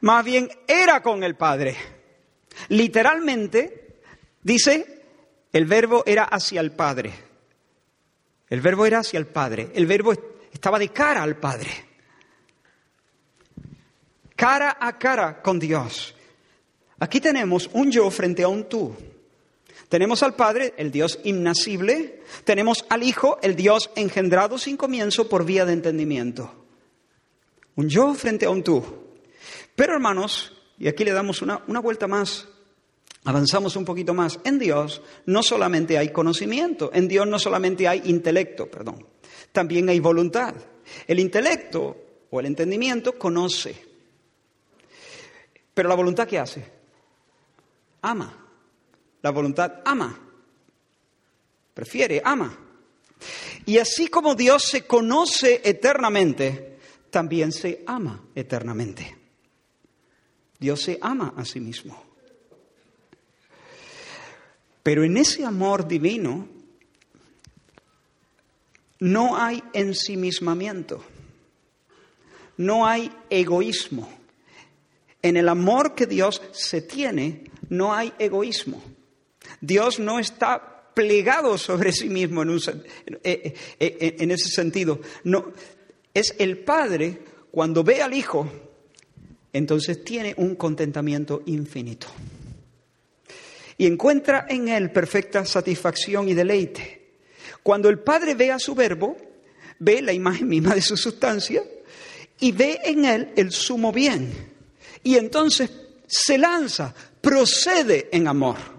[0.00, 1.76] Más bien era con el Padre.
[2.70, 4.00] Literalmente,
[4.42, 5.04] dice,
[5.52, 7.12] el Verbo era hacia el Padre.
[8.50, 9.70] El Verbo era hacia el Padre.
[9.76, 10.14] El Verbo
[10.52, 11.70] estaba de cara al Padre.
[14.34, 16.16] Cara a cara con Dios.
[16.98, 18.96] Aquí tenemos un yo frente a un tú.
[19.88, 25.46] Tenemos al Padre, el Dios innacible, tenemos al Hijo, el Dios engendrado sin comienzo por
[25.46, 26.52] vía de entendimiento.
[27.74, 28.84] Un yo frente a un tú.
[29.74, 32.48] Pero hermanos, y aquí le damos una, una vuelta más,
[33.24, 38.02] avanzamos un poquito más, en Dios no solamente hay conocimiento, en Dios no solamente hay
[38.06, 39.06] intelecto, perdón,
[39.52, 40.54] también hay voluntad.
[41.06, 41.96] El intelecto
[42.30, 43.74] o el entendimiento conoce,
[45.72, 46.64] pero la voluntad ¿qué hace?
[48.02, 48.47] Ama.
[49.22, 50.18] La voluntad ama,
[51.74, 52.56] prefiere, ama.
[53.66, 56.78] Y así como Dios se conoce eternamente,
[57.10, 59.16] también se ama eternamente.
[60.58, 62.02] Dios se ama a sí mismo.
[64.82, 66.48] Pero en ese amor divino
[69.00, 71.04] no hay ensimismamiento,
[72.56, 74.08] no hay egoísmo.
[75.20, 78.82] En el amor que Dios se tiene, no hay egoísmo.
[79.60, 82.64] Dios no está plegado sobre sí mismo en, eh,
[83.22, 85.00] eh, eh, en ese sentido.
[85.24, 85.52] No,
[86.12, 87.20] es el Padre
[87.50, 88.50] cuando ve al Hijo,
[89.52, 92.08] entonces tiene un contentamiento infinito.
[93.76, 97.12] Y encuentra en Él perfecta satisfacción y deleite.
[97.62, 99.16] Cuando el Padre ve a su verbo,
[99.78, 101.62] ve la imagen misma de su sustancia
[102.40, 104.32] y ve en Él el sumo bien.
[105.04, 105.70] Y entonces
[106.08, 108.77] se lanza, procede en amor.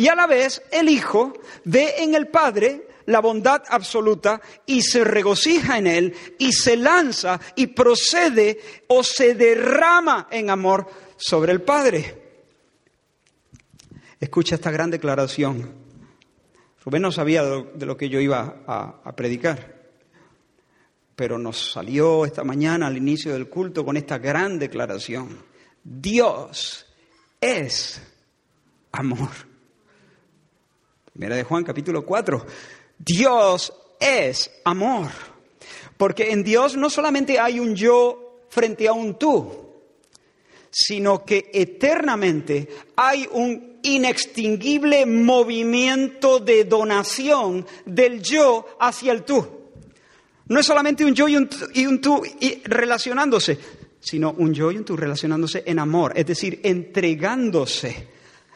[0.00, 1.34] Y a la vez el Hijo
[1.64, 7.38] ve en el Padre la bondad absoluta y se regocija en él y se lanza
[7.54, 8.58] y procede
[8.88, 12.18] o se derrama en amor sobre el Padre.
[14.18, 15.70] Escucha esta gran declaración.
[16.82, 19.90] Rubén no sabía de lo que yo iba a, predicar,
[21.14, 25.44] pero nos salió esta mañana al inicio del culto con esta gran declaración.
[25.84, 26.86] Dios
[27.38, 28.00] es
[28.92, 29.49] amor.
[31.20, 32.46] Primera de Juan capítulo 4.
[32.98, 35.10] Dios es amor.
[35.98, 39.52] Porque en Dios no solamente hay un yo frente a un tú,
[40.70, 49.46] sino que eternamente hay un inextinguible movimiento de donación del yo hacia el tú.
[50.46, 52.22] No es solamente un yo y un, y un tú
[52.64, 53.58] relacionándose,
[54.00, 58.08] sino un yo y un tú relacionándose en amor, es decir, entregándose,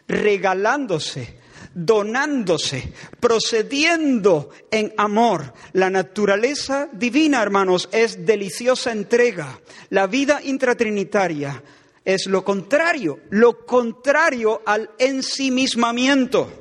[0.09, 1.44] regalándose,
[1.75, 5.53] donándose, procediendo en amor.
[5.73, 9.61] La naturaleza divina, hermanos, es deliciosa entrega.
[9.91, 11.63] La vida intratrinitaria
[12.05, 16.61] es lo contrario, lo contrario al ensimismamiento.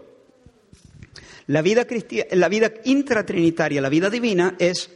[1.47, 1.85] La vida,
[2.31, 4.89] la vida intratrinitaria, la vida divina, es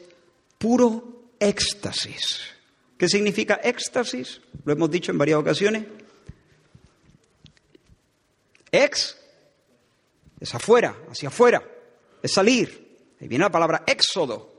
[0.58, 2.42] puro éxtasis.
[2.98, 4.42] ¿Qué significa éxtasis?
[4.66, 5.84] Lo hemos dicho en varias ocasiones.
[8.72, 9.18] Ex
[10.40, 11.64] es afuera, hacia afuera,
[12.22, 13.16] es salir.
[13.20, 14.54] Ahí viene la palabra éxodo.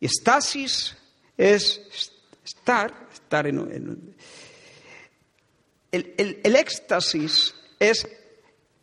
[0.00, 0.96] Y estasis
[1.36, 2.12] es
[2.44, 4.14] estar, estar en,
[5.90, 8.06] el, el éxtasis es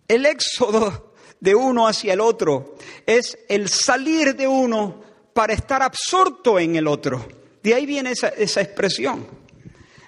[0.08, 5.02] el éxodo de uno hacia el otro, es el salir de uno
[5.34, 7.26] para estar absorto en el otro.
[7.64, 9.28] De ahí viene esa, esa, expresión.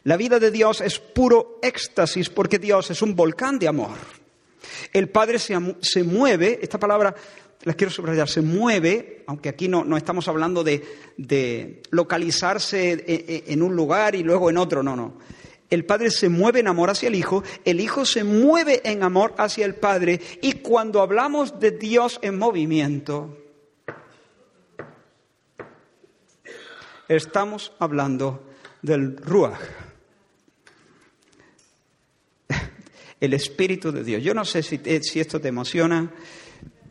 [0.04, 3.98] La vida de Dios es puro éxtasis porque Dios es un volcán de amor.
[4.94, 7.16] El Padre se, mueve, esta palabra
[7.64, 10.84] la quiero subrayar, se mueve, aunque aquí no, no estamos hablando de,
[11.18, 15.18] de localizarse e, e, en un lugar y luego en otro, no, no.
[15.70, 19.34] El Padre se mueve en amor hacia el Hijo, el Hijo se mueve en amor
[19.38, 23.38] hacia el Padre y cuando hablamos de Dios en movimiento,
[27.08, 28.44] estamos hablando
[28.82, 29.91] del Ruach
[33.22, 34.22] el Espíritu de Dios.
[34.22, 34.82] Yo no sé si,
[35.20, 36.12] esto te emociona,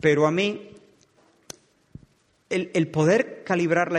[0.00, 0.70] pero a mí
[2.48, 3.92] el, poder calibrar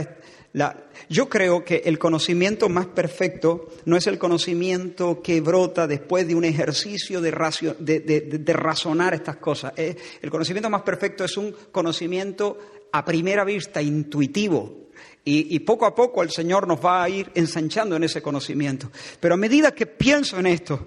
[0.53, 0.77] la,
[1.09, 6.35] Yo creo que el conocimiento más perfecto no es el conocimiento que brota después de
[6.35, 7.31] un ejercicio de,
[7.79, 9.73] de, razonar estas cosas.
[9.77, 12.57] Eh, el conocimiento más perfecto es un conocimiento
[12.93, 14.81] a primera vista, intuitivo,
[15.23, 18.89] y, poco a poco el Señor nos va a ir ensanchando en ese conocimiento.
[19.19, 20.83] Pero a medida que pienso en esto,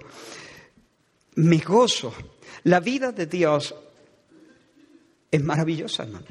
[1.35, 2.13] me gozo.
[2.63, 3.75] La vida de Dios
[5.31, 6.25] es maravillosa, hermano.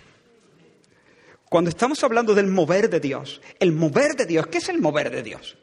[1.48, 5.10] Cuando estamos hablando del mover de Dios, el mover de Dios, ¿qué es el mover
[5.10, 5.56] de Dios?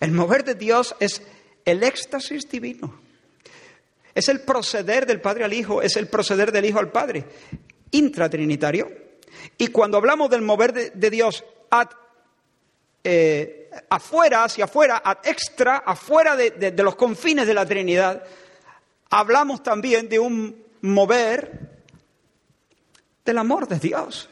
[0.00, 1.22] El mover de Dios es
[1.64, 3.00] el éxtasis divino.
[4.14, 7.24] Es el proceder del Padre al Hijo, es el proceder del Hijo al Padre,
[7.90, 8.90] intratrinitario.
[9.58, 11.88] Y cuando hablamos del mover de, Dios ad
[13.06, 18.24] eh, afuera, hacia afuera, extra, afuera de, los confines de la Trinidad,
[19.10, 21.82] hablamos también de un mover
[23.24, 24.30] del amor de Dios.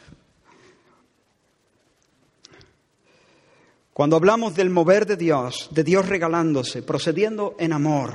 [3.93, 8.15] Cuando hablamos del mover de Dios, de Dios regalándose, procediendo en amor,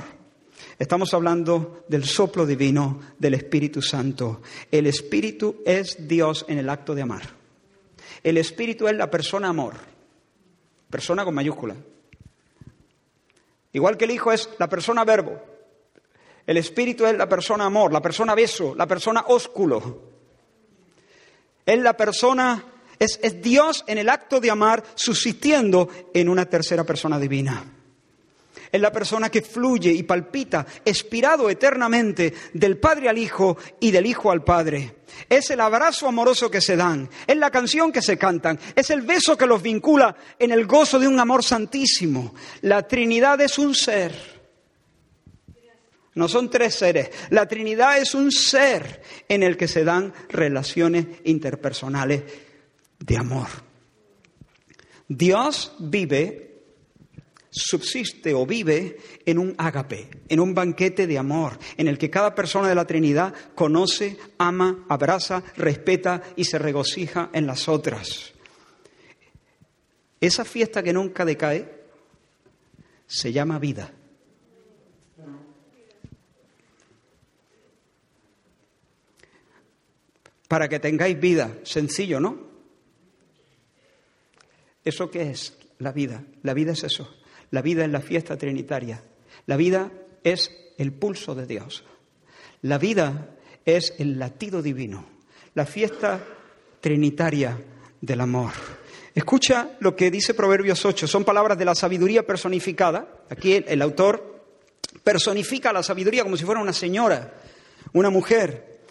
[0.76, 4.42] estamos hablando del soplo divino del Espíritu Santo.
[4.72, 7.22] El Espíritu es Dios en el acto de amar.
[8.24, 9.97] El Espíritu es la persona amor.
[10.90, 11.76] Persona con mayúscula.
[13.72, 15.40] Igual que el Hijo es la persona verbo.
[16.46, 20.02] El Espíritu es la persona amor, la persona beso, la persona ósculo.
[21.66, 22.64] Es la persona,
[22.98, 27.77] es, es Dios en el acto de amar subsistiendo en una tercera persona divina.
[28.70, 34.06] Es la persona que fluye y palpita, expirado eternamente del Padre al Hijo y del
[34.06, 34.96] Hijo al Padre.
[35.28, 39.02] Es el abrazo amoroso que se dan, es la canción que se cantan, es el
[39.02, 42.34] beso que los vincula en el gozo de un amor santísimo.
[42.62, 44.38] La Trinidad es un ser.
[46.14, 47.10] No son tres seres.
[47.30, 52.22] La Trinidad es un ser en el que se dan relaciones interpersonales
[52.98, 53.46] de amor.
[55.06, 56.47] Dios vive
[57.58, 62.34] subsiste o vive en un ágape, en un banquete de amor, en el que cada
[62.34, 68.32] persona de la Trinidad conoce, ama, abraza, respeta y se regocija en las otras.
[70.20, 71.68] Esa fiesta que nunca decae
[73.06, 73.92] se llama vida.
[80.48, 82.48] Para que tengáis vida, sencillo, ¿no?
[84.82, 85.58] ¿Eso qué es?
[85.78, 86.24] La vida.
[86.42, 87.17] La vida es eso.
[87.50, 89.02] La vida es la fiesta trinitaria.
[89.46, 89.90] La vida
[90.22, 91.84] es el pulso de Dios.
[92.62, 93.30] La vida
[93.64, 95.06] es el latido divino.
[95.54, 96.20] La fiesta
[96.80, 97.58] trinitaria
[98.00, 98.52] del amor.
[99.14, 101.06] Escucha lo que dice Proverbios 8.
[101.06, 103.24] Son palabras de la sabiduría personificada.
[103.30, 104.44] Aquí el, autor
[105.02, 107.34] personifica la sabiduría como si fuera una señora,
[107.94, 108.82] una mujer.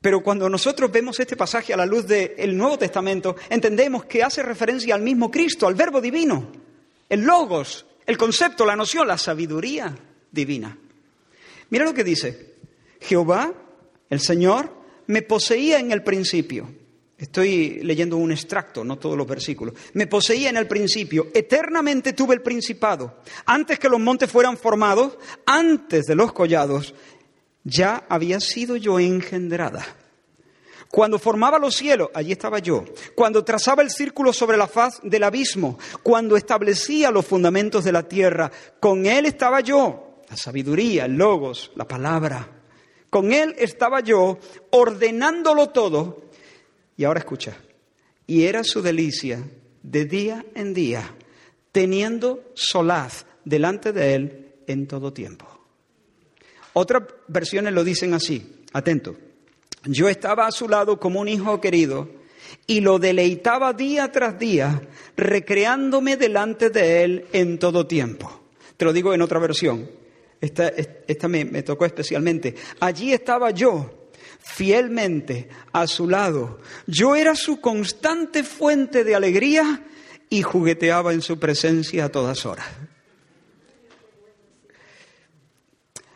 [0.00, 4.42] Pero cuando nosotros vemos este pasaje a la luz del Nuevo Testamento, entendemos que hace
[4.42, 6.61] referencia al mismo Cristo, al Verbo Divino
[7.12, 9.94] el logos, el concepto, la noción, la sabiduría
[10.30, 10.78] divina.
[11.68, 12.54] Mira lo que dice.
[13.02, 13.52] Jehová,
[14.08, 14.74] el Señor,
[15.08, 16.72] me poseía en el principio.
[17.18, 19.74] Estoy leyendo un extracto, no todos los versículos.
[19.92, 21.28] Me poseía en el principio.
[21.34, 23.18] Eternamente tuve el principado.
[23.44, 26.94] Antes que los montes fueran formados, antes de los collados,
[27.62, 29.84] ya había sido yo engendrada.
[30.92, 32.84] Cuando formaba los cielos, allí estaba yo.
[33.14, 38.02] Cuando trazaba el círculo sobre la faz del abismo, cuando establecía los fundamentos de la
[38.02, 40.20] tierra, con Él estaba yo.
[40.28, 42.46] La sabiduría, el logos, la palabra.
[43.08, 46.24] Con Él estaba yo ordenándolo todo.
[46.98, 47.56] Y ahora escucha.
[48.26, 49.42] Y era su delicia
[49.82, 51.14] de día en día,
[51.72, 55.46] teniendo solaz delante de Él en todo tiempo.
[56.74, 58.62] Otras versiones lo dicen así.
[58.74, 59.16] Atento.
[59.84, 62.08] Yo estaba a su lado como un hijo querido
[62.66, 68.40] y lo deleitaba día tras día, recreándome delante de él en todo tiempo.
[68.76, 69.90] Te lo digo en otra versión.
[70.40, 72.54] Esta, esta me, me tocó especialmente.
[72.80, 74.08] Allí estaba yo,
[74.40, 76.60] fielmente a su lado.
[76.86, 79.84] Yo era su constante fuente de alegría
[80.28, 82.66] y jugueteaba en su presencia a todas horas.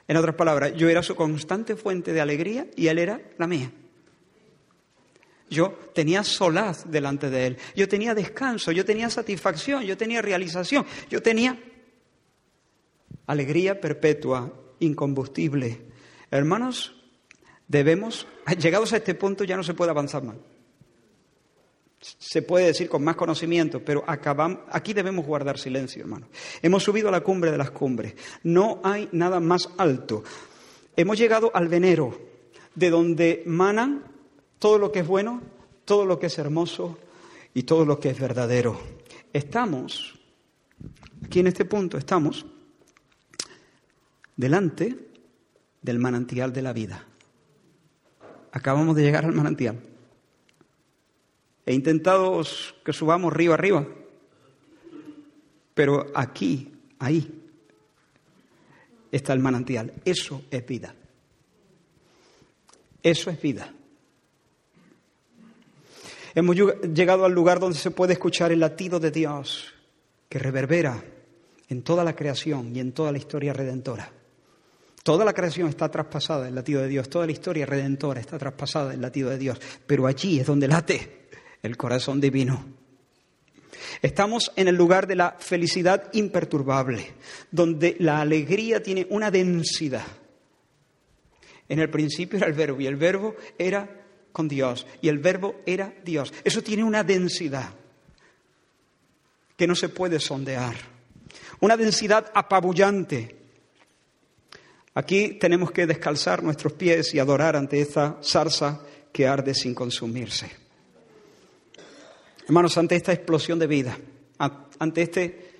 [0.08, 3.72] En otras palabras, yo era su constante fuente de alegría y él era la mía.
[5.48, 10.84] Yo tenía solaz delante de él, yo tenía descanso, yo tenía satisfacción, yo tenía realización,
[11.08, 11.58] yo tenía
[13.26, 15.82] alegría perpetua, incombustible.
[16.30, 16.96] Hermanos,
[17.68, 18.26] debemos,
[18.58, 20.36] llegados a este punto ya no se puede avanzar más
[22.18, 26.28] se puede decir con más conocimiento, pero aquí debemos guardar silencio, hermano.
[26.62, 28.14] Hemos subido a la cumbre de las cumbres.
[28.42, 30.22] No hay nada más alto.
[30.96, 32.18] Hemos llegado al venero,
[32.74, 34.04] de donde manan
[34.58, 35.42] todo lo que es bueno,
[35.84, 36.98] todo lo que es hermoso
[37.54, 38.78] y todo lo que es verdadero.
[39.32, 40.18] Estamos,
[41.24, 42.46] aquí en este punto, estamos
[44.36, 44.96] delante
[45.82, 47.04] del manantial de la vida.
[48.52, 49.95] Acabamos de llegar al manantial.
[51.66, 52.42] He intentado
[52.84, 53.84] que subamos río arriba,
[55.74, 57.42] pero aquí, ahí,
[59.10, 59.92] está el manantial.
[60.04, 60.94] Eso es vida.
[63.02, 63.72] Eso es vida.
[66.36, 69.74] Hemos llegado al lugar donde se puede escuchar el latido de Dios
[70.28, 71.02] que reverbera
[71.68, 74.12] en toda la creación y en toda la historia redentora.
[75.02, 78.92] Toda la creación está traspasada el latido de Dios, toda la historia redentora está traspasada
[78.92, 81.26] el latido de Dios, pero allí es donde late
[81.66, 82.64] el corazón divino.
[84.02, 87.14] Estamos en el lugar de la felicidad imperturbable,
[87.50, 90.06] donde la alegría tiene una densidad.
[91.68, 95.56] En el principio era el verbo y el verbo era con Dios y el verbo
[95.66, 96.32] era Dios.
[96.44, 97.70] Eso tiene una densidad
[99.56, 100.74] que no se puede sondear,
[101.60, 103.34] una densidad apabullante.
[104.94, 108.80] Aquí tenemos que descalzar nuestros pies y adorar ante esta zarza
[109.12, 110.65] que arde sin consumirse.
[112.46, 113.98] Hermanos, ante esta explosión de vida,
[114.38, 115.56] ante este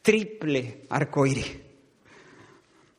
[0.00, 1.58] triple arcoíris,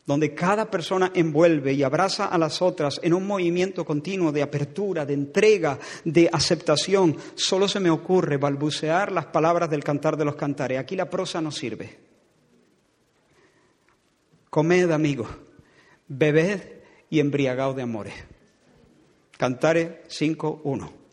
[0.05, 5.05] donde cada persona envuelve y abraza a las otras en un movimiento continuo de apertura,
[5.05, 10.35] de entrega, de aceptación, solo se me ocurre balbucear las palabras del cantar de los
[10.35, 10.77] cantares.
[10.77, 11.97] Aquí la prosa no sirve.
[14.49, 15.29] comed amigos,
[16.09, 16.61] bebed
[17.09, 18.13] y embriagaos de amores.
[19.37, 21.04] Cantare 5.1.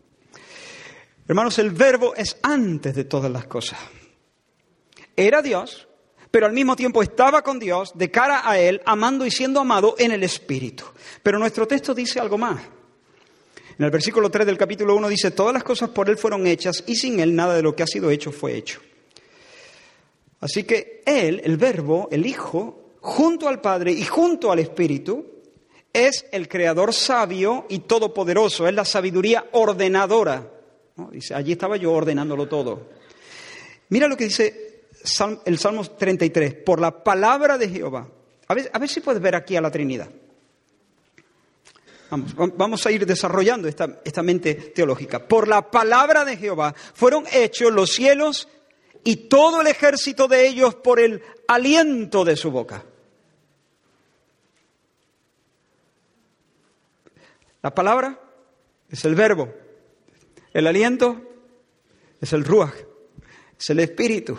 [1.29, 3.79] Hermanos, el verbo es antes de todas las cosas.
[5.17, 5.87] Era Dios,
[6.31, 9.95] pero al mismo tiempo estaba con Dios, de cara a Él, amando y siendo amado
[9.99, 10.85] en el Espíritu.
[11.23, 12.61] Pero nuestro texto dice algo más.
[13.79, 16.85] En el versículo 3 del capítulo 1 dice, todas las cosas por Él fueron hechas
[16.87, 18.81] y sin Él nada de lo que ha sido hecho fue hecho.
[20.41, 25.27] Así que Él, el Verbo, el Hijo, junto al Padre y junto al Espíritu,
[25.93, 30.52] es el Creador sabio y todopoderoso, es la sabiduría ordenadora.
[31.11, 32.91] Dice, allí estaba yo ordenándolo todo.
[33.89, 34.87] Mira lo que dice
[35.45, 38.09] el Salmo 33, por la palabra de Jehová.
[38.49, 40.09] A ver, a ver si puedes ver aquí a la Trinidad.
[42.11, 45.27] Vamos, vamos a ir desarrollando esta, esta mente teológica.
[45.27, 48.49] Por la palabra de Jehová fueron hechos los cielos
[49.05, 52.85] y todo el ejército de ellos por el aliento de su boca.
[57.63, 58.19] La palabra
[58.91, 59.49] es el verbo,
[60.53, 61.21] el aliento
[62.21, 62.75] es el ruach,
[63.59, 64.37] es el espíritu.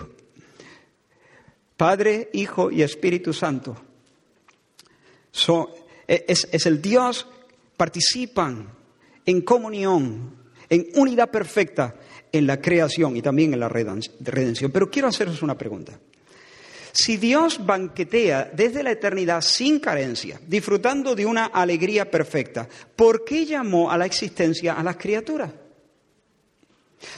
[1.75, 3.75] Padre, Hijo y Espíritu Santo.
[6.07, 7.27] E, es, el Dios,
[7.75, 8.69] participan
[9.25, 10.35] en comunión,
[10.69, 11.95] en unidad perfecta
[12.31, 14.71] en la creación y también en la redención.
[14.71, 15.99] Pero quiero haceros una pregunta.
[16.91, 23.45] Si Dios banquetea desde la eternidad sin carencia, disfrutando de una alegría perfecta, ¿por qué
[23.45, 25.49] llamó a la existencia a las criaturas?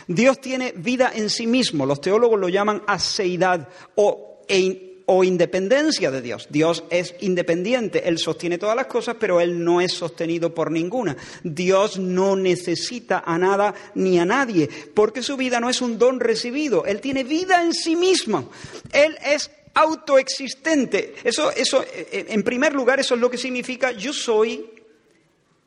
[0.07, 6.47] Dios tiene vida en sí mismo, los teólogos lo llaman aseidad o independencia de Dios.
[6.49, 11.15] Dios es independiente, Él sostiene todas las cosas, pero Él no es sostenido por ninguna.
[11.43, 16.19] Dios no necesita a nada ni a nadie, porque su vida no es un don
[16.19, 18.49] recibido, Él tiene vida en sí mismo.
[18.91, 21.15] Él es autoexistente.
[21.23, 24.65] Eso, eso, eh, en primer lugar, eso es lo que significa yo soy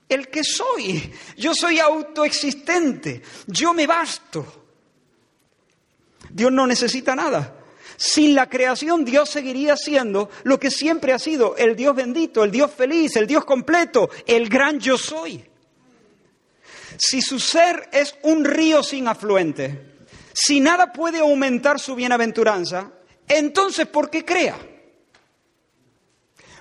[0.08, 1.12] el que soy.
[1.36, 3.22] Yo soy autoexistente.
[3.46, 4.66] Yo me basto.
[6.30, 7.54] Dios no necesita nada.
[7.96, 12.52] Sin la creación Dios seguiría siendo lo que siempre ha sido, el Dios bendito, el
[12.52, 15.44] Dios feliz, el Dios completo, el gran yo soy.
[16.96, 19.96] Si su ser es un río sin afluente,
[20.32, 22.92] si nada puede aumentar su bienaventuranza,
[23.26, 24.56] entonces ¿por qué crea?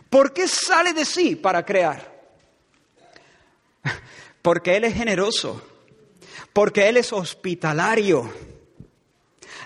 [0.10, 2.17] ¿Por qué sale de sí para crear?
[4.42, 5.62] Porque Él es generoso,
[6.54, 8.32] porque Él es hospitalario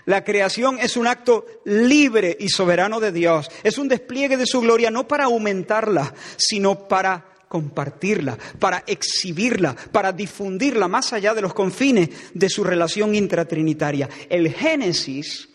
[0.05, 3.49] la creación es un acto libre y soberano de Dios.
[3.63, 10.11] Es un despliegue de su gloria no para aumentarla, sino para compartirla, para exhibirla, para
[10.11, 14.09] difundirla más allá de los confines de su relación intratrinitaria.
[14.29, 15.49] El Génesis,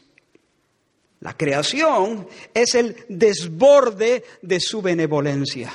[1.20, 5.72] la creación, es el desborde de su benevolencia.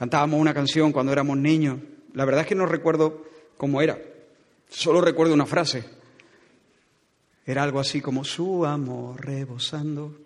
[0.00, 1.78] Cantábamos una canción cuando éramos niños.
[2.14, 3.26] La verdad es que no recuerdo
[3.58, 4.00] cómo era.
[4.70, 5.84] Solo recuerdo una frase.
[7.44, 10.18] Era algo así como su amor rebosando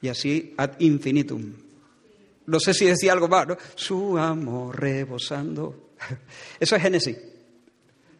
[0.00, 1.52] y así ad infinitum.
[2.46, 3.48] No sé si decía algo más.
[3.74, 5.90] Su amor rebosando.
[6.58, 7.18] Eso es Génesis.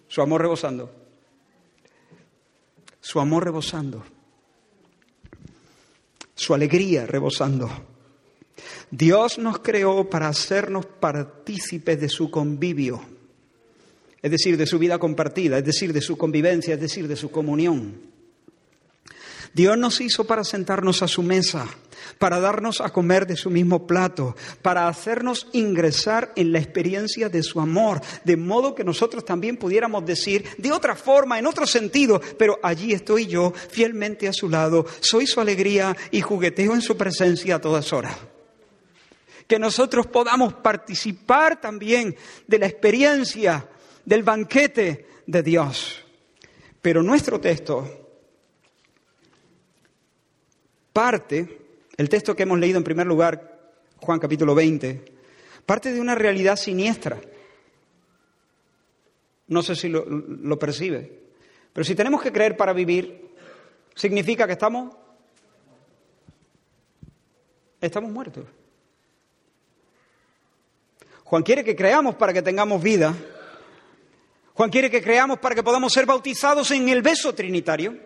[0.08, 0.94] Su amor rebosando.
[3.00, 4.04] Su amor rebosando.
[6.34, 7.89] Su alegría rebosando.
[8.90, 13.00] Dios nos creó para hacernos partícipes de su convivio
[14.22, 17.30] es decir, de su vida compartida, es decir, de su convivencia, es decir, de su
[17.30, 18.10] comunión.
[19.52, 21.66] Dios nos hizo para sentarnos a su mesa,
[22.18, 27.42] para darnos a comer de su mismo plato, para hacernos ingresar en la experiencia de
[27.42, 32.20] su amor, de modo que nosotros también pudiéramos decir de otra forma, en otro sentido,
[32.38, 36.96] pero allí estoy yo, fielmente a su lado, soy su alegría y jugueteo en su
[36.96, 38.16] presencia a todas horas.
[39.50, 42.14] Que nosotros podamos participar también
[42.46, 43.68] de la experiencia
[44.04, 46.04] del banquete de Dios.
[46.80, 48.12] Pero nuestro texto
[50.92, 51.62] parte,
[51.96, 55.04] el texto que hemos leído en primer lugar, Juan capítulo 20,
[55.66, 57.20] parte de una realidad siniestra.
[59.48, 61.22] No sé si lo, percibe.
[61.72, 63.32] Pero si tenemos que creer para vivir,
[63.96, 64.94] significa que estamos
[67.80, 68.44] estamos muertos.
[71.30, 73.14] Juan quiere que creamos para que tengamos vida,
[74.52, 77.96] Juan quiere que creamos para que podamos ser bautizados en el beso trinitario,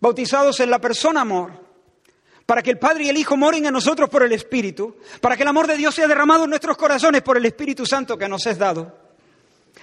[0.00, 1.52] bautizados en la persona amor,
[2.44, 5.44] para que el Padre y el Hijo moren en nosotros por el Espíritu, para que
[5.44, 8.44] el amor de Dios sea derramado en nuestros corazones por el Espíritu Santo que nos
[8.46, 8.92] es dado,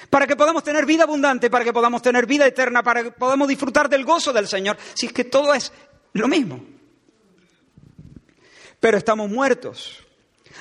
[0.10, 3.48] para que podamos tener vida abundante, para que podamos tener vida eterna, para que podamos
[3.48, 4.76] disfrutar del gozo del Señor.
[4.96, 5.72] Si es que todo es
[6.12, 6.60] Lo mismo.
[8.82, 10.09] Pero estamos muertos.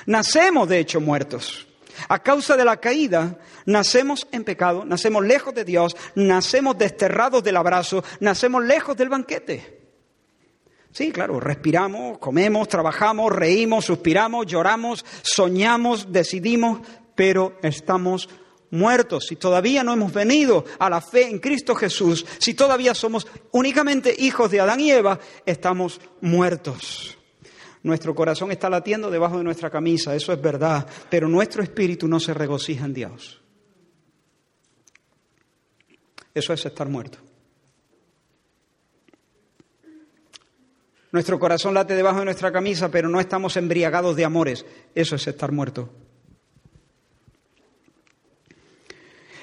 [0.05, 1.67] Nacemos, de hecho, muertos.
[2.07, 7.57] A causa de la caída, nacemos en pecado, nacemos lejos de Dios, nacemos desterrados del
[7.57, 9.79] abrazo, nacemos lejos del banquete.
[10.91, 16.79] Sí, claro, respiramos, comemos, trabajamos, reímos, suspiramos, lloramos, soñamos, decidimos,
[17.15, 18.29] pero estamos
[18.71, 19.27] muertos.
[19.27, 24.15] Si todavía no hemos venido a la fe en Cristo Jesús, si todavía somos únicamente
[24.17, 27.18] hijos de Adán y Eva, estamos muertos.
[27.83, 32.19] Nuestro corazón está latiendo debajo de nuestra camisa, eso es verdad, pero nuestro espíritu no
[32.19, 33.41] se regocija en Dios.
[36.33, 37.19] Eso es estar muerto.
[41.11, 44.65] Nuestro corazón late debajo de nuestra camisa, pero no estamos embriagados de amores.
[44.93, 45.89] Eso es estar muerto.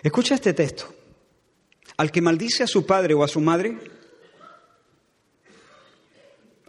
[0.02, 0.94] Escucha este texto.
[1.96, 3.78] Al que maldice a su padre o a su madre,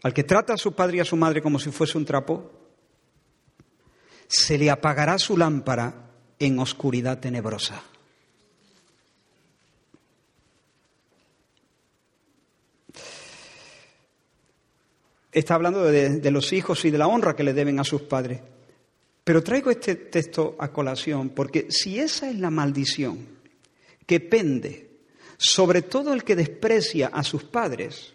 [0.07, 2.49] al que trata a su padre y a su madre como si fuese un trapo,
[4.25, 7.83] se le apagará su lámpara en oscuridad tenebrosa.
[15.29, 18.39] Está hablando de, los hijos y de la honra que le deben a sus padres.
[19.25, 23.27] Pero traigo este texto a colación porque si esa es la maldición
[24.05, 24.87] que pende
[25.37, 28.13] sobre todo el que desprecia a sus padres,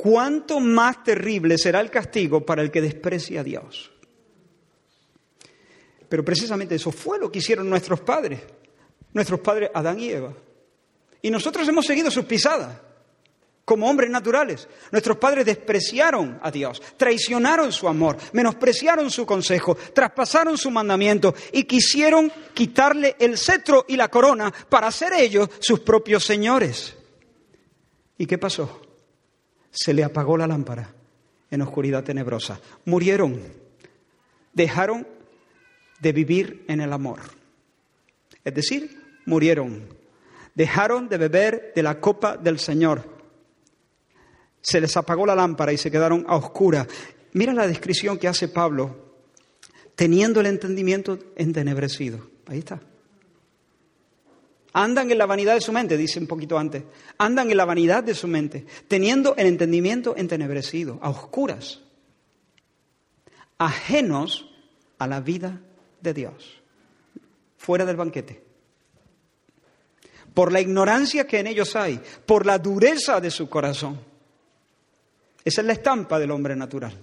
[0.00, 3.92] ¿cuánto más terrible será el castigo para el que desprecia a Dios?
[6.08, 8.40] Pero precisamente eso fue lo que hicieron nuestros padres,
[9.12, 10.32] nuestros padres Adán y Eva.
[11.20, 12.78] Y nosotros hemos seguido sus pisadas
[13.66, 14.66] como hombres naturales.
[14.90, 21.64] Nuestros padres despreciaron a Dios, traicionaron su amor, menospreciaron su consejo, traspasaron su mandamiento y
[21.64, 26.96] quisieron quitarle el cetro y la corona para ser ellos sus propios señores.
[28.16, 28.89] ¿Y qué pasó?
[29.70, 30.92] Se le apagó la lámpara
[31.50, 32.60] en oscuridad tenebrosa.
[32.84, 33.40] Murieron,
[34.52, 35.06] dejaron
[36.00, 37.20] de vivir en el amor.
[38.44, 39.86] Es decir, murieron,
[40.54, 43.20] dejaron de beber de la copa del Señor
[44.62, 46.86] se les apagó la lámpara y se quedaron a oscuras.
[47.32, 49.14] Mira la descripción que hace Pablo,
[49.94, 52.28] teniendo el entendimiento entenebrecido.
[52.46, 52.80] Ahí está.
[54.72, 56.84] Andan en la vanidad de su mente, dice un poquito antes.
[57.18, 61.80] Andan en la vanidad de su mente, teniendo el entendimiento entenebrecido, a oscuras,
[63.58, 64.48] ajenos
[64.98, 65.60] a la vida
[66.00, 66.62] de Dios,
[67.58, 68.44] fuera del banquete.
[70.32, 74.00] Por la ignorancia que en ellos hay, por la dureza de su corazón.
[75.44, 76.96] Esa es la estampa del hombre natural.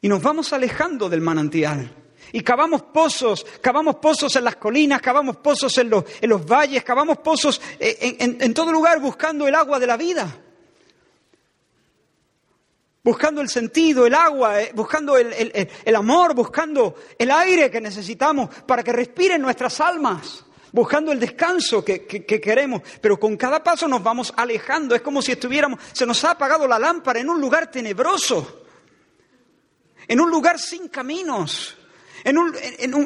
[0.00, 2.03] Y nos vamos alejando del manantial.
[2.34, 6.82] Y cavamos pozos, cavamos pozos en las colinas, cavamos pozos en los, en los valles,
[6.82, 10.36] cavamos pozos en, todo lugar buscando el agua de la vida.
[13.04, 15.32] Buscando el sentido, el agua, eh, buscando el,
[15.84, 21.84] el amor, buscando el aire que necesitamos para que respiren nuestras almas buscando el descanso
[21.84, 24.96] que, queremos, pero con cada paso nos vamos alejando.
[24.96, 28.64] Es como si estuviéramos, se nos ha apagado la lámpara en un lugar tenebroso,
[30.08, 31.76] en un lugar sin caminos,
[32.24, 32.54] en un,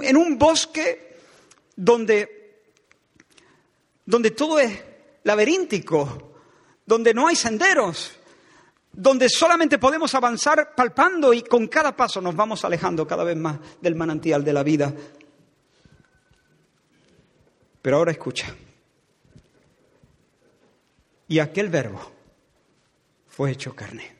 [0.05, 1.17] en un, bosque
[1.77, 2.63] donde,
[4.07, 4.73] donde todo es
[5.25, 6.33] laberíntico,
[6.87, 8.13] donde no hay senderos,
[8.93, 13.59] donde solamente podemos avanzar palpando y con cada paso nos vamos alejando cada vez más
[13.83, 14.95] del manantial de la vida
[17.89, 18.55] pero ahora escucha.
[21.29, 22.13] Y aquel verbo
[23.29, 24.18] fue hecho carne.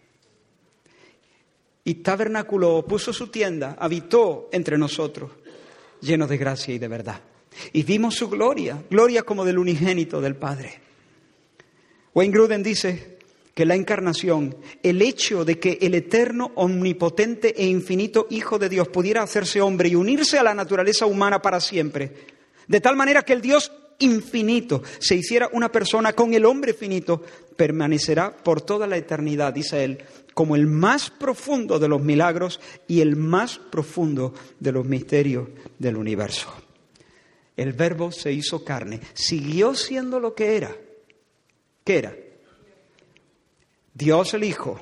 [1.89, 5.31] Y tabernáculo puso su tienda, habitó entre nosotros,
[6.03, 7.19] lleno de gracia y de verdad.
[7.73, 10.83] Y vimos su gloria, gloria como del unigénito del Padre.
[12.13, 13.17] Wayne Gruden dice
[13.55, 18.89] que la encarnación, el hecho de que el eterno, omnipotente e infinito Hijo de Dios
[18.89, 22.13] pudiera hacerse hombre y unirse a la naturaleza humana para siempre,
[22.67, 27.23] de tal manera que el Dios infinito se hiciera una persona con el hombre finito,
[27.57, 33.01] permanecerá por toda la eternidad, dice él, como el más profundo de los milagros y
[33.01, 36.53] el más profundo de los misterios del universo.
[37.57, 40.77] El verbo se hizo carne, siguió siendo lo que era.
[41.83, 42.15] ¿Qué era?
[43.95, 44.81] Dios el Hijo,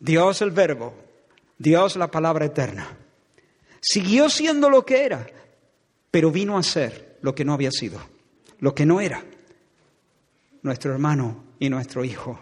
[0.00, 0.94] Dios el Verbo,
[1.56, 2.98] Dios la palabra eterna.
[3.80, 5.26] Siguió siendo lo que era,
[6.10, 7.98] pero vino a ser lo que no había sido,
[8.58, 9.24] lo que no era,
[10.60, 12.38] nuestro hermano y nuestro hijo,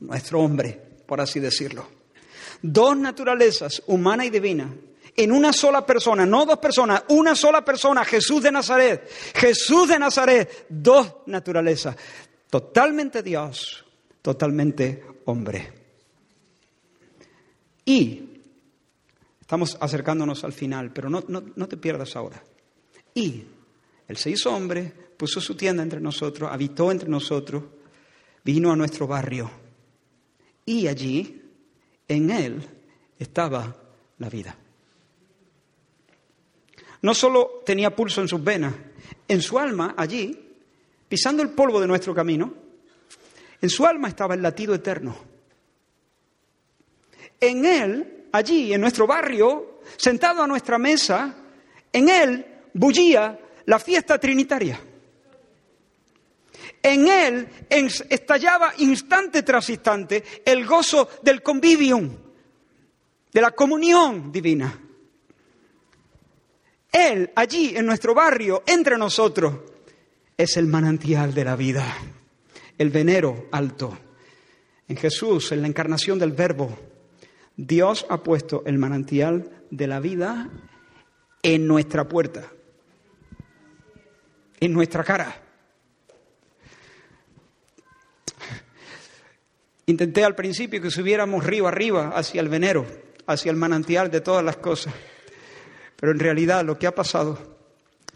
[0.00, 0.72] nuestro hombre,
[1.06, 1.86] por así decirlo.
[2.60, 4.74] Dos naturalezas, humana y divina,
[5.16, 9.08] en una sola persona, no dos personas, una sola persona, Jesús de Nazaret.
[9.36, 11.94] Jesús de Nazaret, dos naturalezas,
[12.50, 13.84] totalmente Dios,
[14.20, 15.72] totalmente hombre.
[17.84, 18.42] Y,
[19.40, 22.42] estamos acercándonos al final, pero no, no, te pierdas ahora.
[23.14, 23.44] Y,
[24.10, 27.62] Él se hizo hombre, puso su tienda entre nosotros, habitó entre nosotros,
[28.42, 29.48] vino a nuestro barrio.
[30.66, 31.40] Y allí,
[32.08, 32.60] en Él,
[33.16, 33.76] estaba
[34.18, 34.56] la vida.
[37.02, 38.74] No solo tenía pulso en sus venas,
[39.28, 40.36] en su alma, allí,
[41.08, 42.52] pisando el polvo de nuestro camino,
[43.60, 45.16] en su alma estaba el latido eterno.
[47.38, 51.32] En él, allí, en nuestro barrio, sentado a nuestra mesa,
[51.92, 53.38] en él bullía
[53.70, 54.80] la fiesta trinitaria.
[56.82, 62.10] En él estallaba instante tras instante el gozo del convivium,
[63.32, 64.76] de la comunión divina.
[66.90, 69.54] Él, allí, en nuestro barrio, entre nosotros,
[70.36, 71.96] es el manantial de la vida,
[72.76, 73.96] el venero alto.
[74.88, 76.76] En Jesús, en la encarnación del Verbo,
[77.56, 80.50] Dios ha puesto el manantial de la vida
[81.44, 82.50] en nuestra puerta,
[84.60, 85.42] en nuestra cara.
[89.86, 92.86] Intenté al principio que subiéramos río arriba hacia el venero,
[93.26, 94.94] hacia el manantial de todas las cosas.
[95.96, 97.56] Pero en realidad lo que ha pasado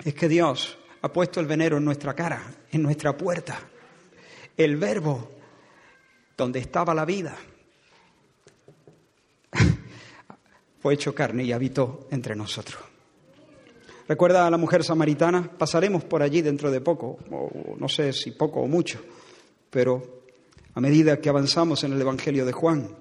[0.05, 3.59] es que Dios ha puesto el venero en nuestra cara, en nuestra puerta.
[4.57, 5.33] El verbo
[6.37, 7.37] donde estaba la vida
[10.81, 12.94] fue hecho carne y habitó entre nosotros.
[14.07, 15.51] ¿Recuerda a la mujer samaritana?
[15.57, 19.01] Pasaremos por allí dentro de poco, o no sé si poco o mucho,
[19.71, 20.23] pero
[20.75, 22.97] a medida que avanzamos en el Evangelio de Juan.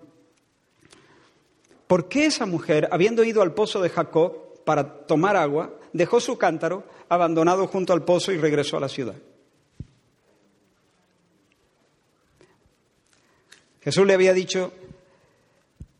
[1.87, 6.37] ¿Por qué esa mujer, habiendo ido al pozo de Jacob, para tomar agua, dejó su
[6.37, 9.15] cántaro abandonado junto al pozo y regresó a la ciudad.
[13.81, 14.71] Jesús le había dicho,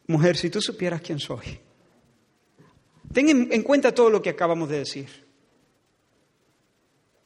[0.08, 1.60] mujer, si tú supieras quién soy,
[3.14, 5.24] ten en cuenta todo lo que acabamos de decir.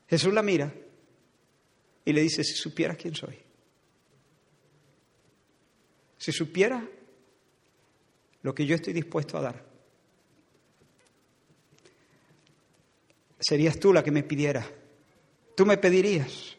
[0.10, 0.74] Jesús la mira
[2.06, 3.38] y le dice, si supieras quién soy,
[6.18, 6.84] si supieras
[8.42, 9.66] lo que yo estoy dispuesto a dar,
[13.40, 14.66] serías tú la que me pidiera.
[15.56, 16.56] Tú me pedirías.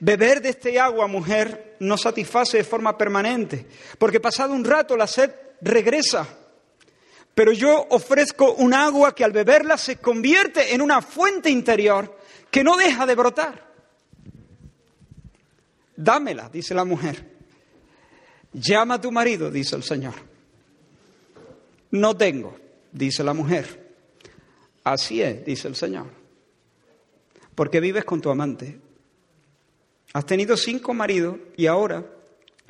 [0.00, 3.66] Beber de este agua, mujer, no satisface de forma permanente,
[3.98, 6.41] porque pasado un rato la sed regresa.
[7.34, 12.18] Pero yo ofrezco un agua que al beberla se convierte en una fuente interior
[12.50, 13.72] que no deja de brotar.
[15.96, 17.30] Dámela, dice la mujer.
[18.52, 20.14] Llama a tu marido, dice el Señor.
[21.90, 22.56] No tengo,
[22.90, 23.94] dice la mujer.
[24.84, 26.06] Así es, dice el Señor.
[27.54, 28.78] Porque vives con tu amante.
[30.12, 32.04] Has tenido cinco maridos y ahora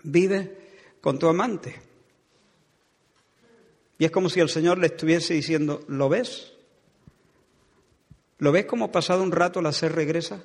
[0.05, 0.49] vives
[1.01, 1.91] con tu amante.
[4.03, 6.55] Y es como si el Señor le estuviese diciendo, ¿lo ves?
[8.38, 10.42] ¿Lo ves como pasado un rato la sed regresa?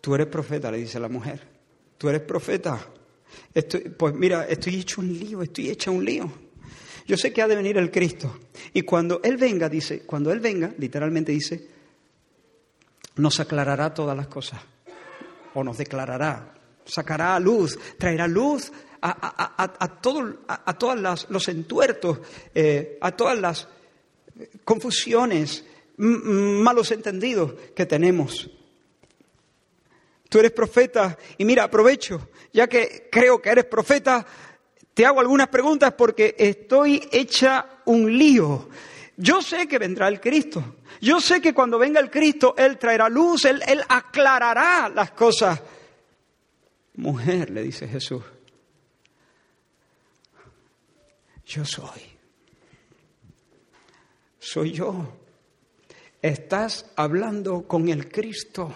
[0.00, 1.42] Tú eres profeta, le dice la mujer.
[1.98, 2.86] Tú eres profeta
[3.98, 6.30] pues mira, estoy hecho un lío, estoy hecha un lío.
[7.04, 8.38] Yo sé que ha de venir el Cristo.
[8.74, 11.66] Y cuando Él venga, dice, cuando Él venga, literalmente dice,
[13.16, 14.60] nos aclarará todas las cosas.
[15.54, 16.55] O nos declarará,
[16.86, 18.72] sacará a luz, traerá luz
[19.02, 22.18] a, a, todos los entuertos,
[22.54, 23.68] eh, a todas las
[24.64, 25.64] confusiones,
[25.98, 28.50] malos entendidos que tenemos.
[30.28, 34.26] Tú eres profeta y mira, aprovecho, ya que creo que eres profeta,
[34.92, 38.68] te hago algunas preguntas porque estoy hecha un lío.
[39.16, 40.76] Yo sé que vendrá el Cristo.
[41.00, 45.60] Yo sé que cuando venga el Cristo, Él traerá luz, Él, Él aclarará las cosas.
[46.96, 48.22] Mujer, le dice Jesús,
[51.46, 52.00] yo soy.
[54.38, 55.12] Soy yo.
[56.22, 58.72] Estás hablando con el Cristo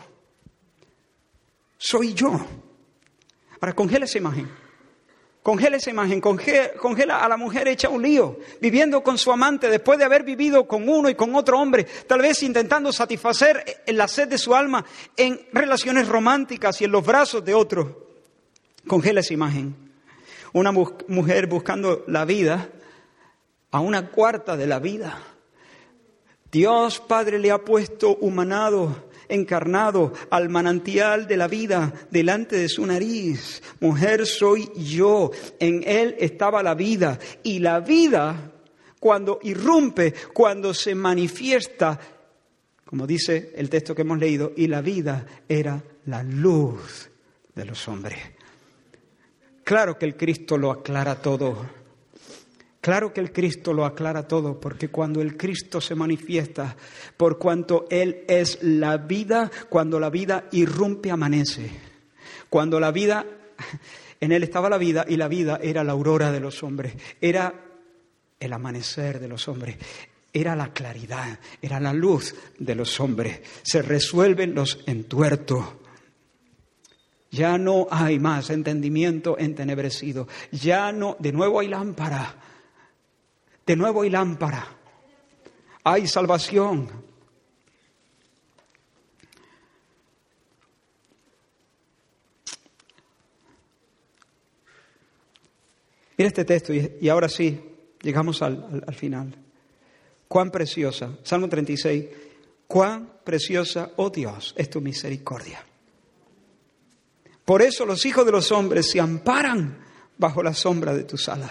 [1.81, 2.39] soy yo.
[3.59, 4.49] Ahora, congela esa imagen.
[5.43, 9.99] Congela esa imagen, congela, a la mujer hecha un lío, viviendo con su amante después
[9.99, 14.29] de haber vivido con uno y con otro hombre, tal vez intentando satisfacer la sed
[14.29, 14.85] de su alma
[15.17, 18.10] en relaciones románticas y en los brazos de otro.
[18.91, 19.77] Congela esa imagen.
[20.53, 22.71] Una mujer buscando la vida
[23.71, 25.17] a una cuarta de la vida.
[26.51, 32.85] Dios Padre le ha puesto humanado encarnado al manantial de la vida delante de su
[32.85, 33.63] nariz.
[33.79, 35.31] Mujer soy yo,
[35.61, 38.51] en él estaba la vida y la vida
[38.99, 41.97] cuando irrumpe, cuando se manifiesta,
[42.85, 47.09] como dice el texto que hemos leído, y la vida era la luz
[47.55, 48.40] de los hombres.
[49.71, 51.65] Claro que el Cristo lo aclara todo.
[52.81, 56.75] Claro que el Cristo lo aclara todo, porque cuando el Cristo se manifiesta,
[57.17, 61.71] por cuanto Él es la vida, cuando la vida irrumpe, amanece.
[62.49, 63.25] Cuando la vida,
[64.21, 67.55] en Él estaba la vida y la vida era la aurora de los hombres, era
[68.41, 69.77] el amanecer de los hombres,
[70.33, 73.41] era la claridad, era la luz de los hombres.
[73.63, 75.65] Se resuelven los entuertos.
[77.31, 80.27] Ya no hay más entendimiento entenebrecido.
[80.51, 82.37] Ya no, de nuevo hay lámpara
[83.71, 84.67] de nuevo hay lámpara,
[85.85, 86.89] hay salvación.
[96.19, 97.61] Mira este texto y, ahora sí,
[98.03, 99.37] llegamos al, al final.
[100.27, 102.07] Cuán preciosa, Salmo 36,
[102.67, 105.65] cuán preciosa, oh Dios, es tu misericordia.
[107.51, 109.85] Por eso los hijos de los hombres se amparan
[110.17, 111.51] bajo la sombra de tus alas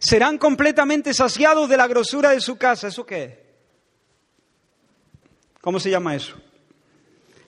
[0.00, 2.88] serán completamente saciados de la grosura de su casa.
[2.88, 3.46] ¿Eso qué?
[5.60, 6.34] ¿Cómo se llama eso?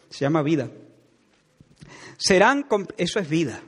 [0.09, 0.71] Se llama vida.
[2.17, 2.65] Serán,
[2.97, 3.61] eso es vida.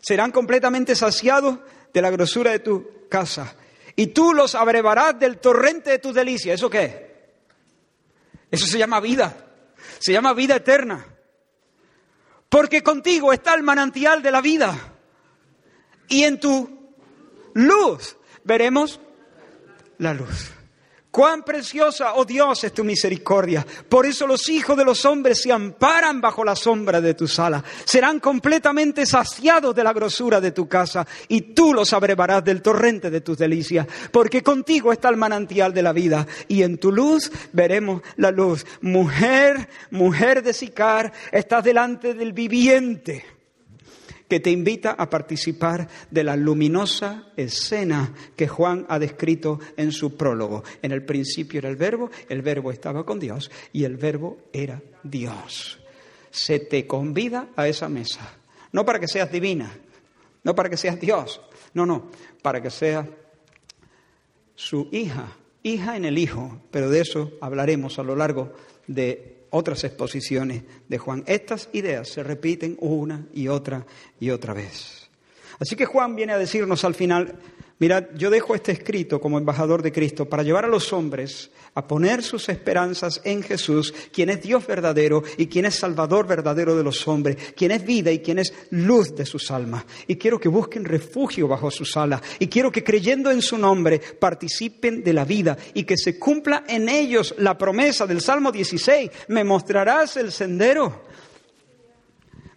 [0.00, 1.58] Serán completamente saciados
[1.92, 3.56] de la grosura de tu casa.
[3.94, 6.54] Y tú los abrevarás del torrente de tus delicias.
[6.54, 7.34] ¿Eso qué?
[8.50, 9.36] Eso se llama vida.
[9.98, 11.09] Se llama vida eterna.
[12.50, 14.76] Porque contigo está el manantial de la vida.
[16.08, 16.94] Y en tu
[17.54, 19.00] luz veremos
[19.98, 20.50] la luz.
[21.10, 23.66] Cuán preciosa, oh Dios, es tu misericordia.
[23.88, 27.64] Por eso los hijos de los hombres se amparan bajo la sombra de tu sala.
[27.84, 33.10] Serán completamente saciados de la grosura de tu casa y tú los abrevarás del torrente
[33.10, 33.88] de tus delicias.
[34.12, 38.64] Porque contigo está el manantial de la vida y en tu luz veremos la luz.
[38.80, 43.39] Mujer, mujer de Sicar, estás delante del viviente
[44.30, 50.16] que te invita a participar de la luminosa escena que Juan ha descrito en su
[50.16, 50.62] prólogo.
[50.82, 54.80] En el principio era el verbo, el verbo estaba con Dios y el verbo era
[55.02, 55.80] Dios.
[56.30, 58.20] Se te convida a esa mesa,
[58.70, 59.76] no para que seas divina,
[60.44, 61.40] no para que seas Dios,
[61.74, 62.08] no, no,
[62.40, 63.08] para que seas
[64.54, 68.52] su hija, hija en el Hijo, pero de eso hablaremos a lo largo
[68.86, 71.24] de otras exposiciones de Juan.
[71.26, 73.86] Estas ideas se repiten una y otra
[74.18, 75.08] y otra vez.
[75.58, 77.38] Así que Juan viene a decirnos al final,
[77.80, 81.86] mirad, yo dejo este escrito como embajador de Cristo para llevar a los hombres a
[81.86, 86.82] poner sus esperanzas en Jesús, quien es Dios verdadero y quien es Salvador verdadero de
[86.82, 89.84] los hombres, quien es vida y quien es luz de sus almas.
[90.06, 92.20] Y quiero que busquen refugio bajo sus alas.
[92.38, 96.64] Y quiero que creyendo en su nombre participen de la vida y que se cumpla
[96.68, 99.10] en ellos la promesa del Salmo 16.
[99.28, 101.04] Me mostrarás el sendero.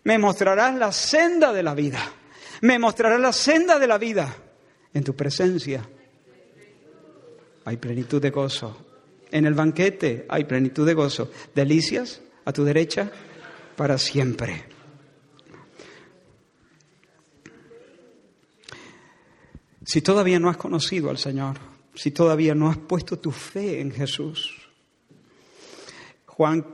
[0.03, 1.99] Me mostrarás la senda de la vida.
[2.61, 4.35] Me mostrarás la senda de la vida.
[4.93, 5.87] En tu presencia.
[7.65, 8.77] Hay plenitud de gozo.
[9.31, 13.11] En el banquete hay plenitud de gozo, delicias a tu derecha
[13.75, 14.65] para siempre.
[19.85, 21.57] Si todavía no has conocido al Señor,
[21.95, 24.69] si todavía no has puesto tu fe en Jesús,
[26.25, 26.65] Juan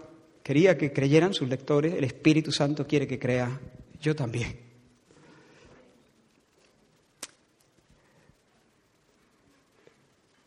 [0.44, 3.60] quería que creyeran sus lectores, el Espíritu Santo quiere que crea,
[4.00, 4.69] yo también.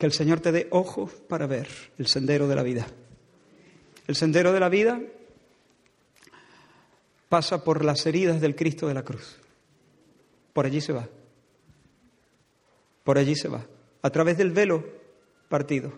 [0.02, 2.88] Que el Señor te dé ojos para ver el sendero de la vida.
[4.08, 5.00] El sendero de la vida
[7.28, 9.38] pasa por las heridas del Cristo de la cruz.
[10.52, 11.08] Por allí se va.
[13.04, 13.64] Por allí se va.
[14.02, 14.84] A través del velo
[15.48, 15.96] partido.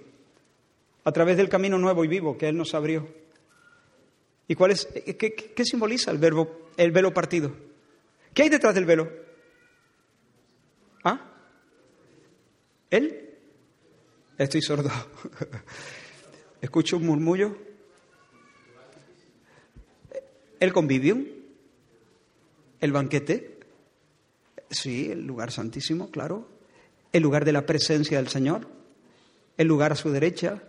[1.04, 3.08] A través del camino nuevo y vivo que Él nos abrió.
[4.48, 4.84] ¿Y cuál es?
[4.84, 7.56] ¿Qué, qué simboliza el, verbo, el velo partido?
[8.34, 9.10] ¿Qué hay detrás del velo?
[11.04, 11.26] ¿Ah?
[12.90, 13.23] Él
[14.36, 14.90] Estoy sordo.
[16.60, 17.56] Escucho un murmullo.
[20.58, 21.18] El convivio,
[22.80, 23.60] el banquete,
[24.70, 26.48] sí, el lugar santísimo, claro,
[27.12, 28.66] el lugar de la presencia del Señor,
[29.56, 30.62] el lugar a su derecha,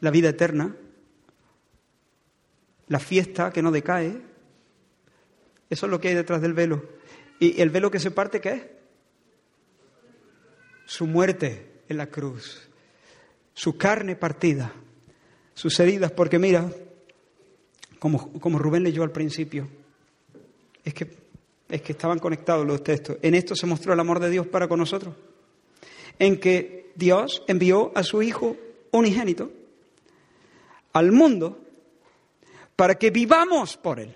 [0.00, 0.76] la vida eterna,
[2.88, 4.20] la fiesta que no decae.
[5.70, 6.84] Eso es lo que hay detrás del velo.
[7.38, 8.62] ¿Y el velo que se parte qué es?
[10.84, 12.68] Su muerte en la cruz,
[13.54, 14.72] su carne partida,
[15.54, 16.70] sus heridas, porque mira,
[17.98, 19.68] como, como Rubén leyó al principio,
[20.84, 21.10] es que,
[21.68, 23.16] es que estaban conectados los textos.
[23.22, 25.14] En esto se mostró el amor de Dios para con nosotros,
[26.18, 28.56] en que Dios envió a su Hijo
[28.90, 29.50] unigénito
[30.92, 31.58] al mundo
[32.76, 34.14] para que vivamos por Él.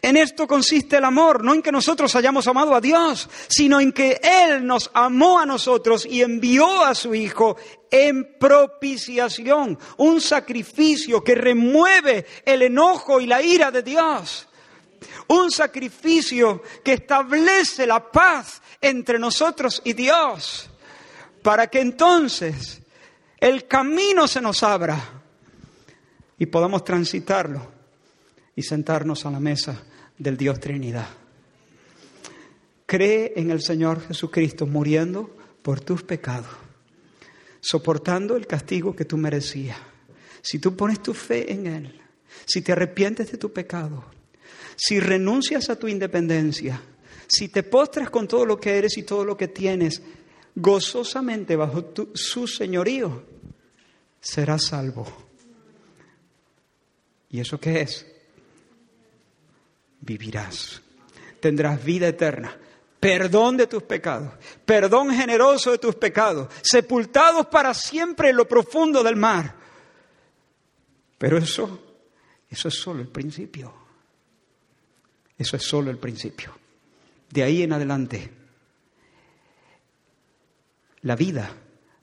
[0.00, 3.92] En esto consiste el amor, no en que nosotros hayamos amado a Dios, sino en
[3.92, 7.56] que Él nos amó a nosotros y envió a su Hijo
[7.90, 14.48] en propiciación, un sacrificio que remueve el enojo y la ira de Dios,
[15.28, 20.68] un sacrificio que establece la paz entre nosotros y Dios,
[21.42, 22.80] para que entonces
[23.38, 24.98] el camino se nos abra
[26.38, 27.73] y podamos transitarlo
[28.56, 29.82] y sentarnos a la mesa
[30.18, 31.08] del Dios Trinidad.
[32.86, 36.50] Cree en el Señor Jesucristo muriendo por tus pecados,
[37.60, 39.78] soportando el castigo que tú merecías.
[40.42, 42.00] Si tú pones tu fe en Él,
[42.44, 44.04] si te arrepientes de tu pecado,
[44.76, 46.80] si renuncias a tu independencia,
[47.26, 50.02] si te postras con todo lo que eres y todo lo que tienes,
[50.54, 53.24] gozosamente bajo su señorío,
[54.20, 55.06] serás salvo.
[57.30, 58.06] ¿Y eso qué es?
[60.04, 60.82] Vivirás.
[61.40, 62.56] Tendrás vida eterna,
[63.00, 64.32] perdón de tus pecados,
[64.64, 69.54] perdón generoso de tus pecados, sepultados para siempre en lo profundo del mar.
[71.18, 71.82] Pero eso,
[72.48, 73.72] eso es solo el principio.
[75.36, 76.56] Eso es solo el principio.
[77.30, 78.30] De ahí en adelante,
[81.02, 81.50] la vida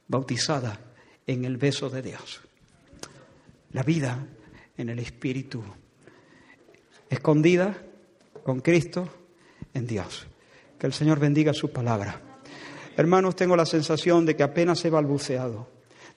[0.08, 0.80] bautizada
[1.26, 2.41] en el beso de Dios.
[3.72, 4.28] La vida
[4.78, 5.64] en el Espíritu,
[7.10, 7.82] escondida
[8.44, 9.08] con Cristo
[9.74, 10.28] en Dios.
[10.80, 12.20] Que el Señor bendiga su palabra.
[12.98, 15.70] Hermanos, tengo la sensación de que apenas he balbuceado.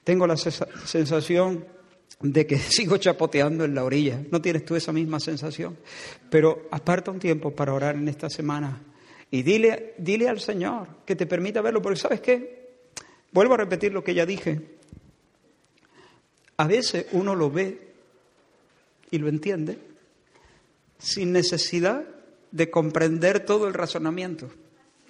[0.02, 1.64] Tengo la sensación
[2.20, 4.20] de que sigo chapoteando en la orilla.
[4.30, 5.76] ¿No tienes tú esa misma sensación?
[6.30, 8.82] Pero aparta un tiempo para orar en esta semana
[9.30, 12.64] y dile, dile al Señor que te permita verlo, porque ¿sabes qué?
[13.32, 14.60] Vuelvo a repetir lo que ya dije.
[16.56, 17.94] A veces uno lo ve
[19.10, 19.93] y lo entiende
[20.98, 22.04] sin necesidad
[22.50, 24.50] de comprender todo el razonamiento.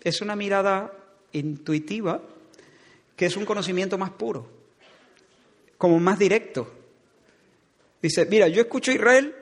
[0.02, 0.92] Es una mirada
[1.32, 2.22] intuitiva
[3.16, 4.48] que es un conocimiento más puro,
[5.78, 6.72] como más directo.
[8.00, 9.34] Dice, mira, yo escucho Israel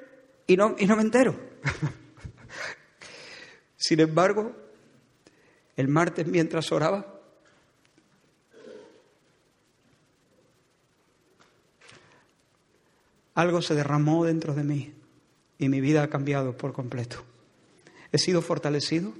[0.47, 1.39] y no, y no me entero.
[3.77, 4.53] Sin embargo,
[5.77, 7.07] el martes mientras oraba,
[13.35, 14.93] algo se derramó dentro de mí
[15.63, 17.23] y mi vida ha cambiado por completo.
[18.11, 19.13] He sido fortalecido,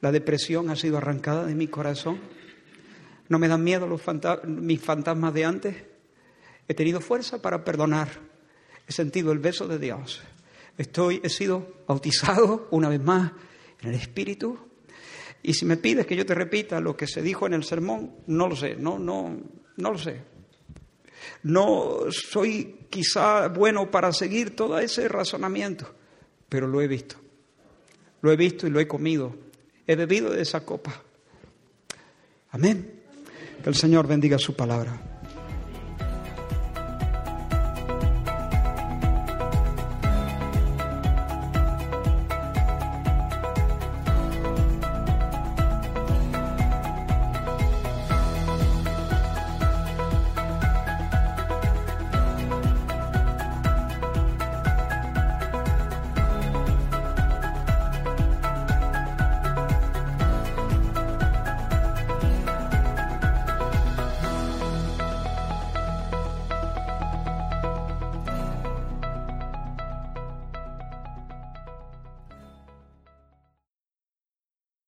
[0.00, 2.18] la depresión ha sido arrancada de mi corazón,
[3.28, 4.02] no me dan miedo los
[4.44, 5.76] mis fantasmas de antes,
[6.66, 8.08] he tenido fuerza para perdonar,
[8.88, 10.20] he sentido el beso de Dios,
[10.76, 13.30] estoy, he sido bautizado una vez más
[13.80, 14.58] en el Espíritu.
[15.44, 18.16] Y si me pides que yo te repita lo que se dijo en el sermón,
[18.26, 19.40] no lo sé, no, no,
[19.76, 20.22] no lo sé.
[21.44, 25.90] No soy quizá bueno para seguir todo ese razonamiento,
[26.50, 27.16] pero lo he visto.
[28.20, 29.34] Lo he visto y lo he comido.
[29.86, 31.02] He bebido de esa copa.
[32.50, 33.00] Amén.
[33.62, 35.11] Que el Señor bendiga su palabra.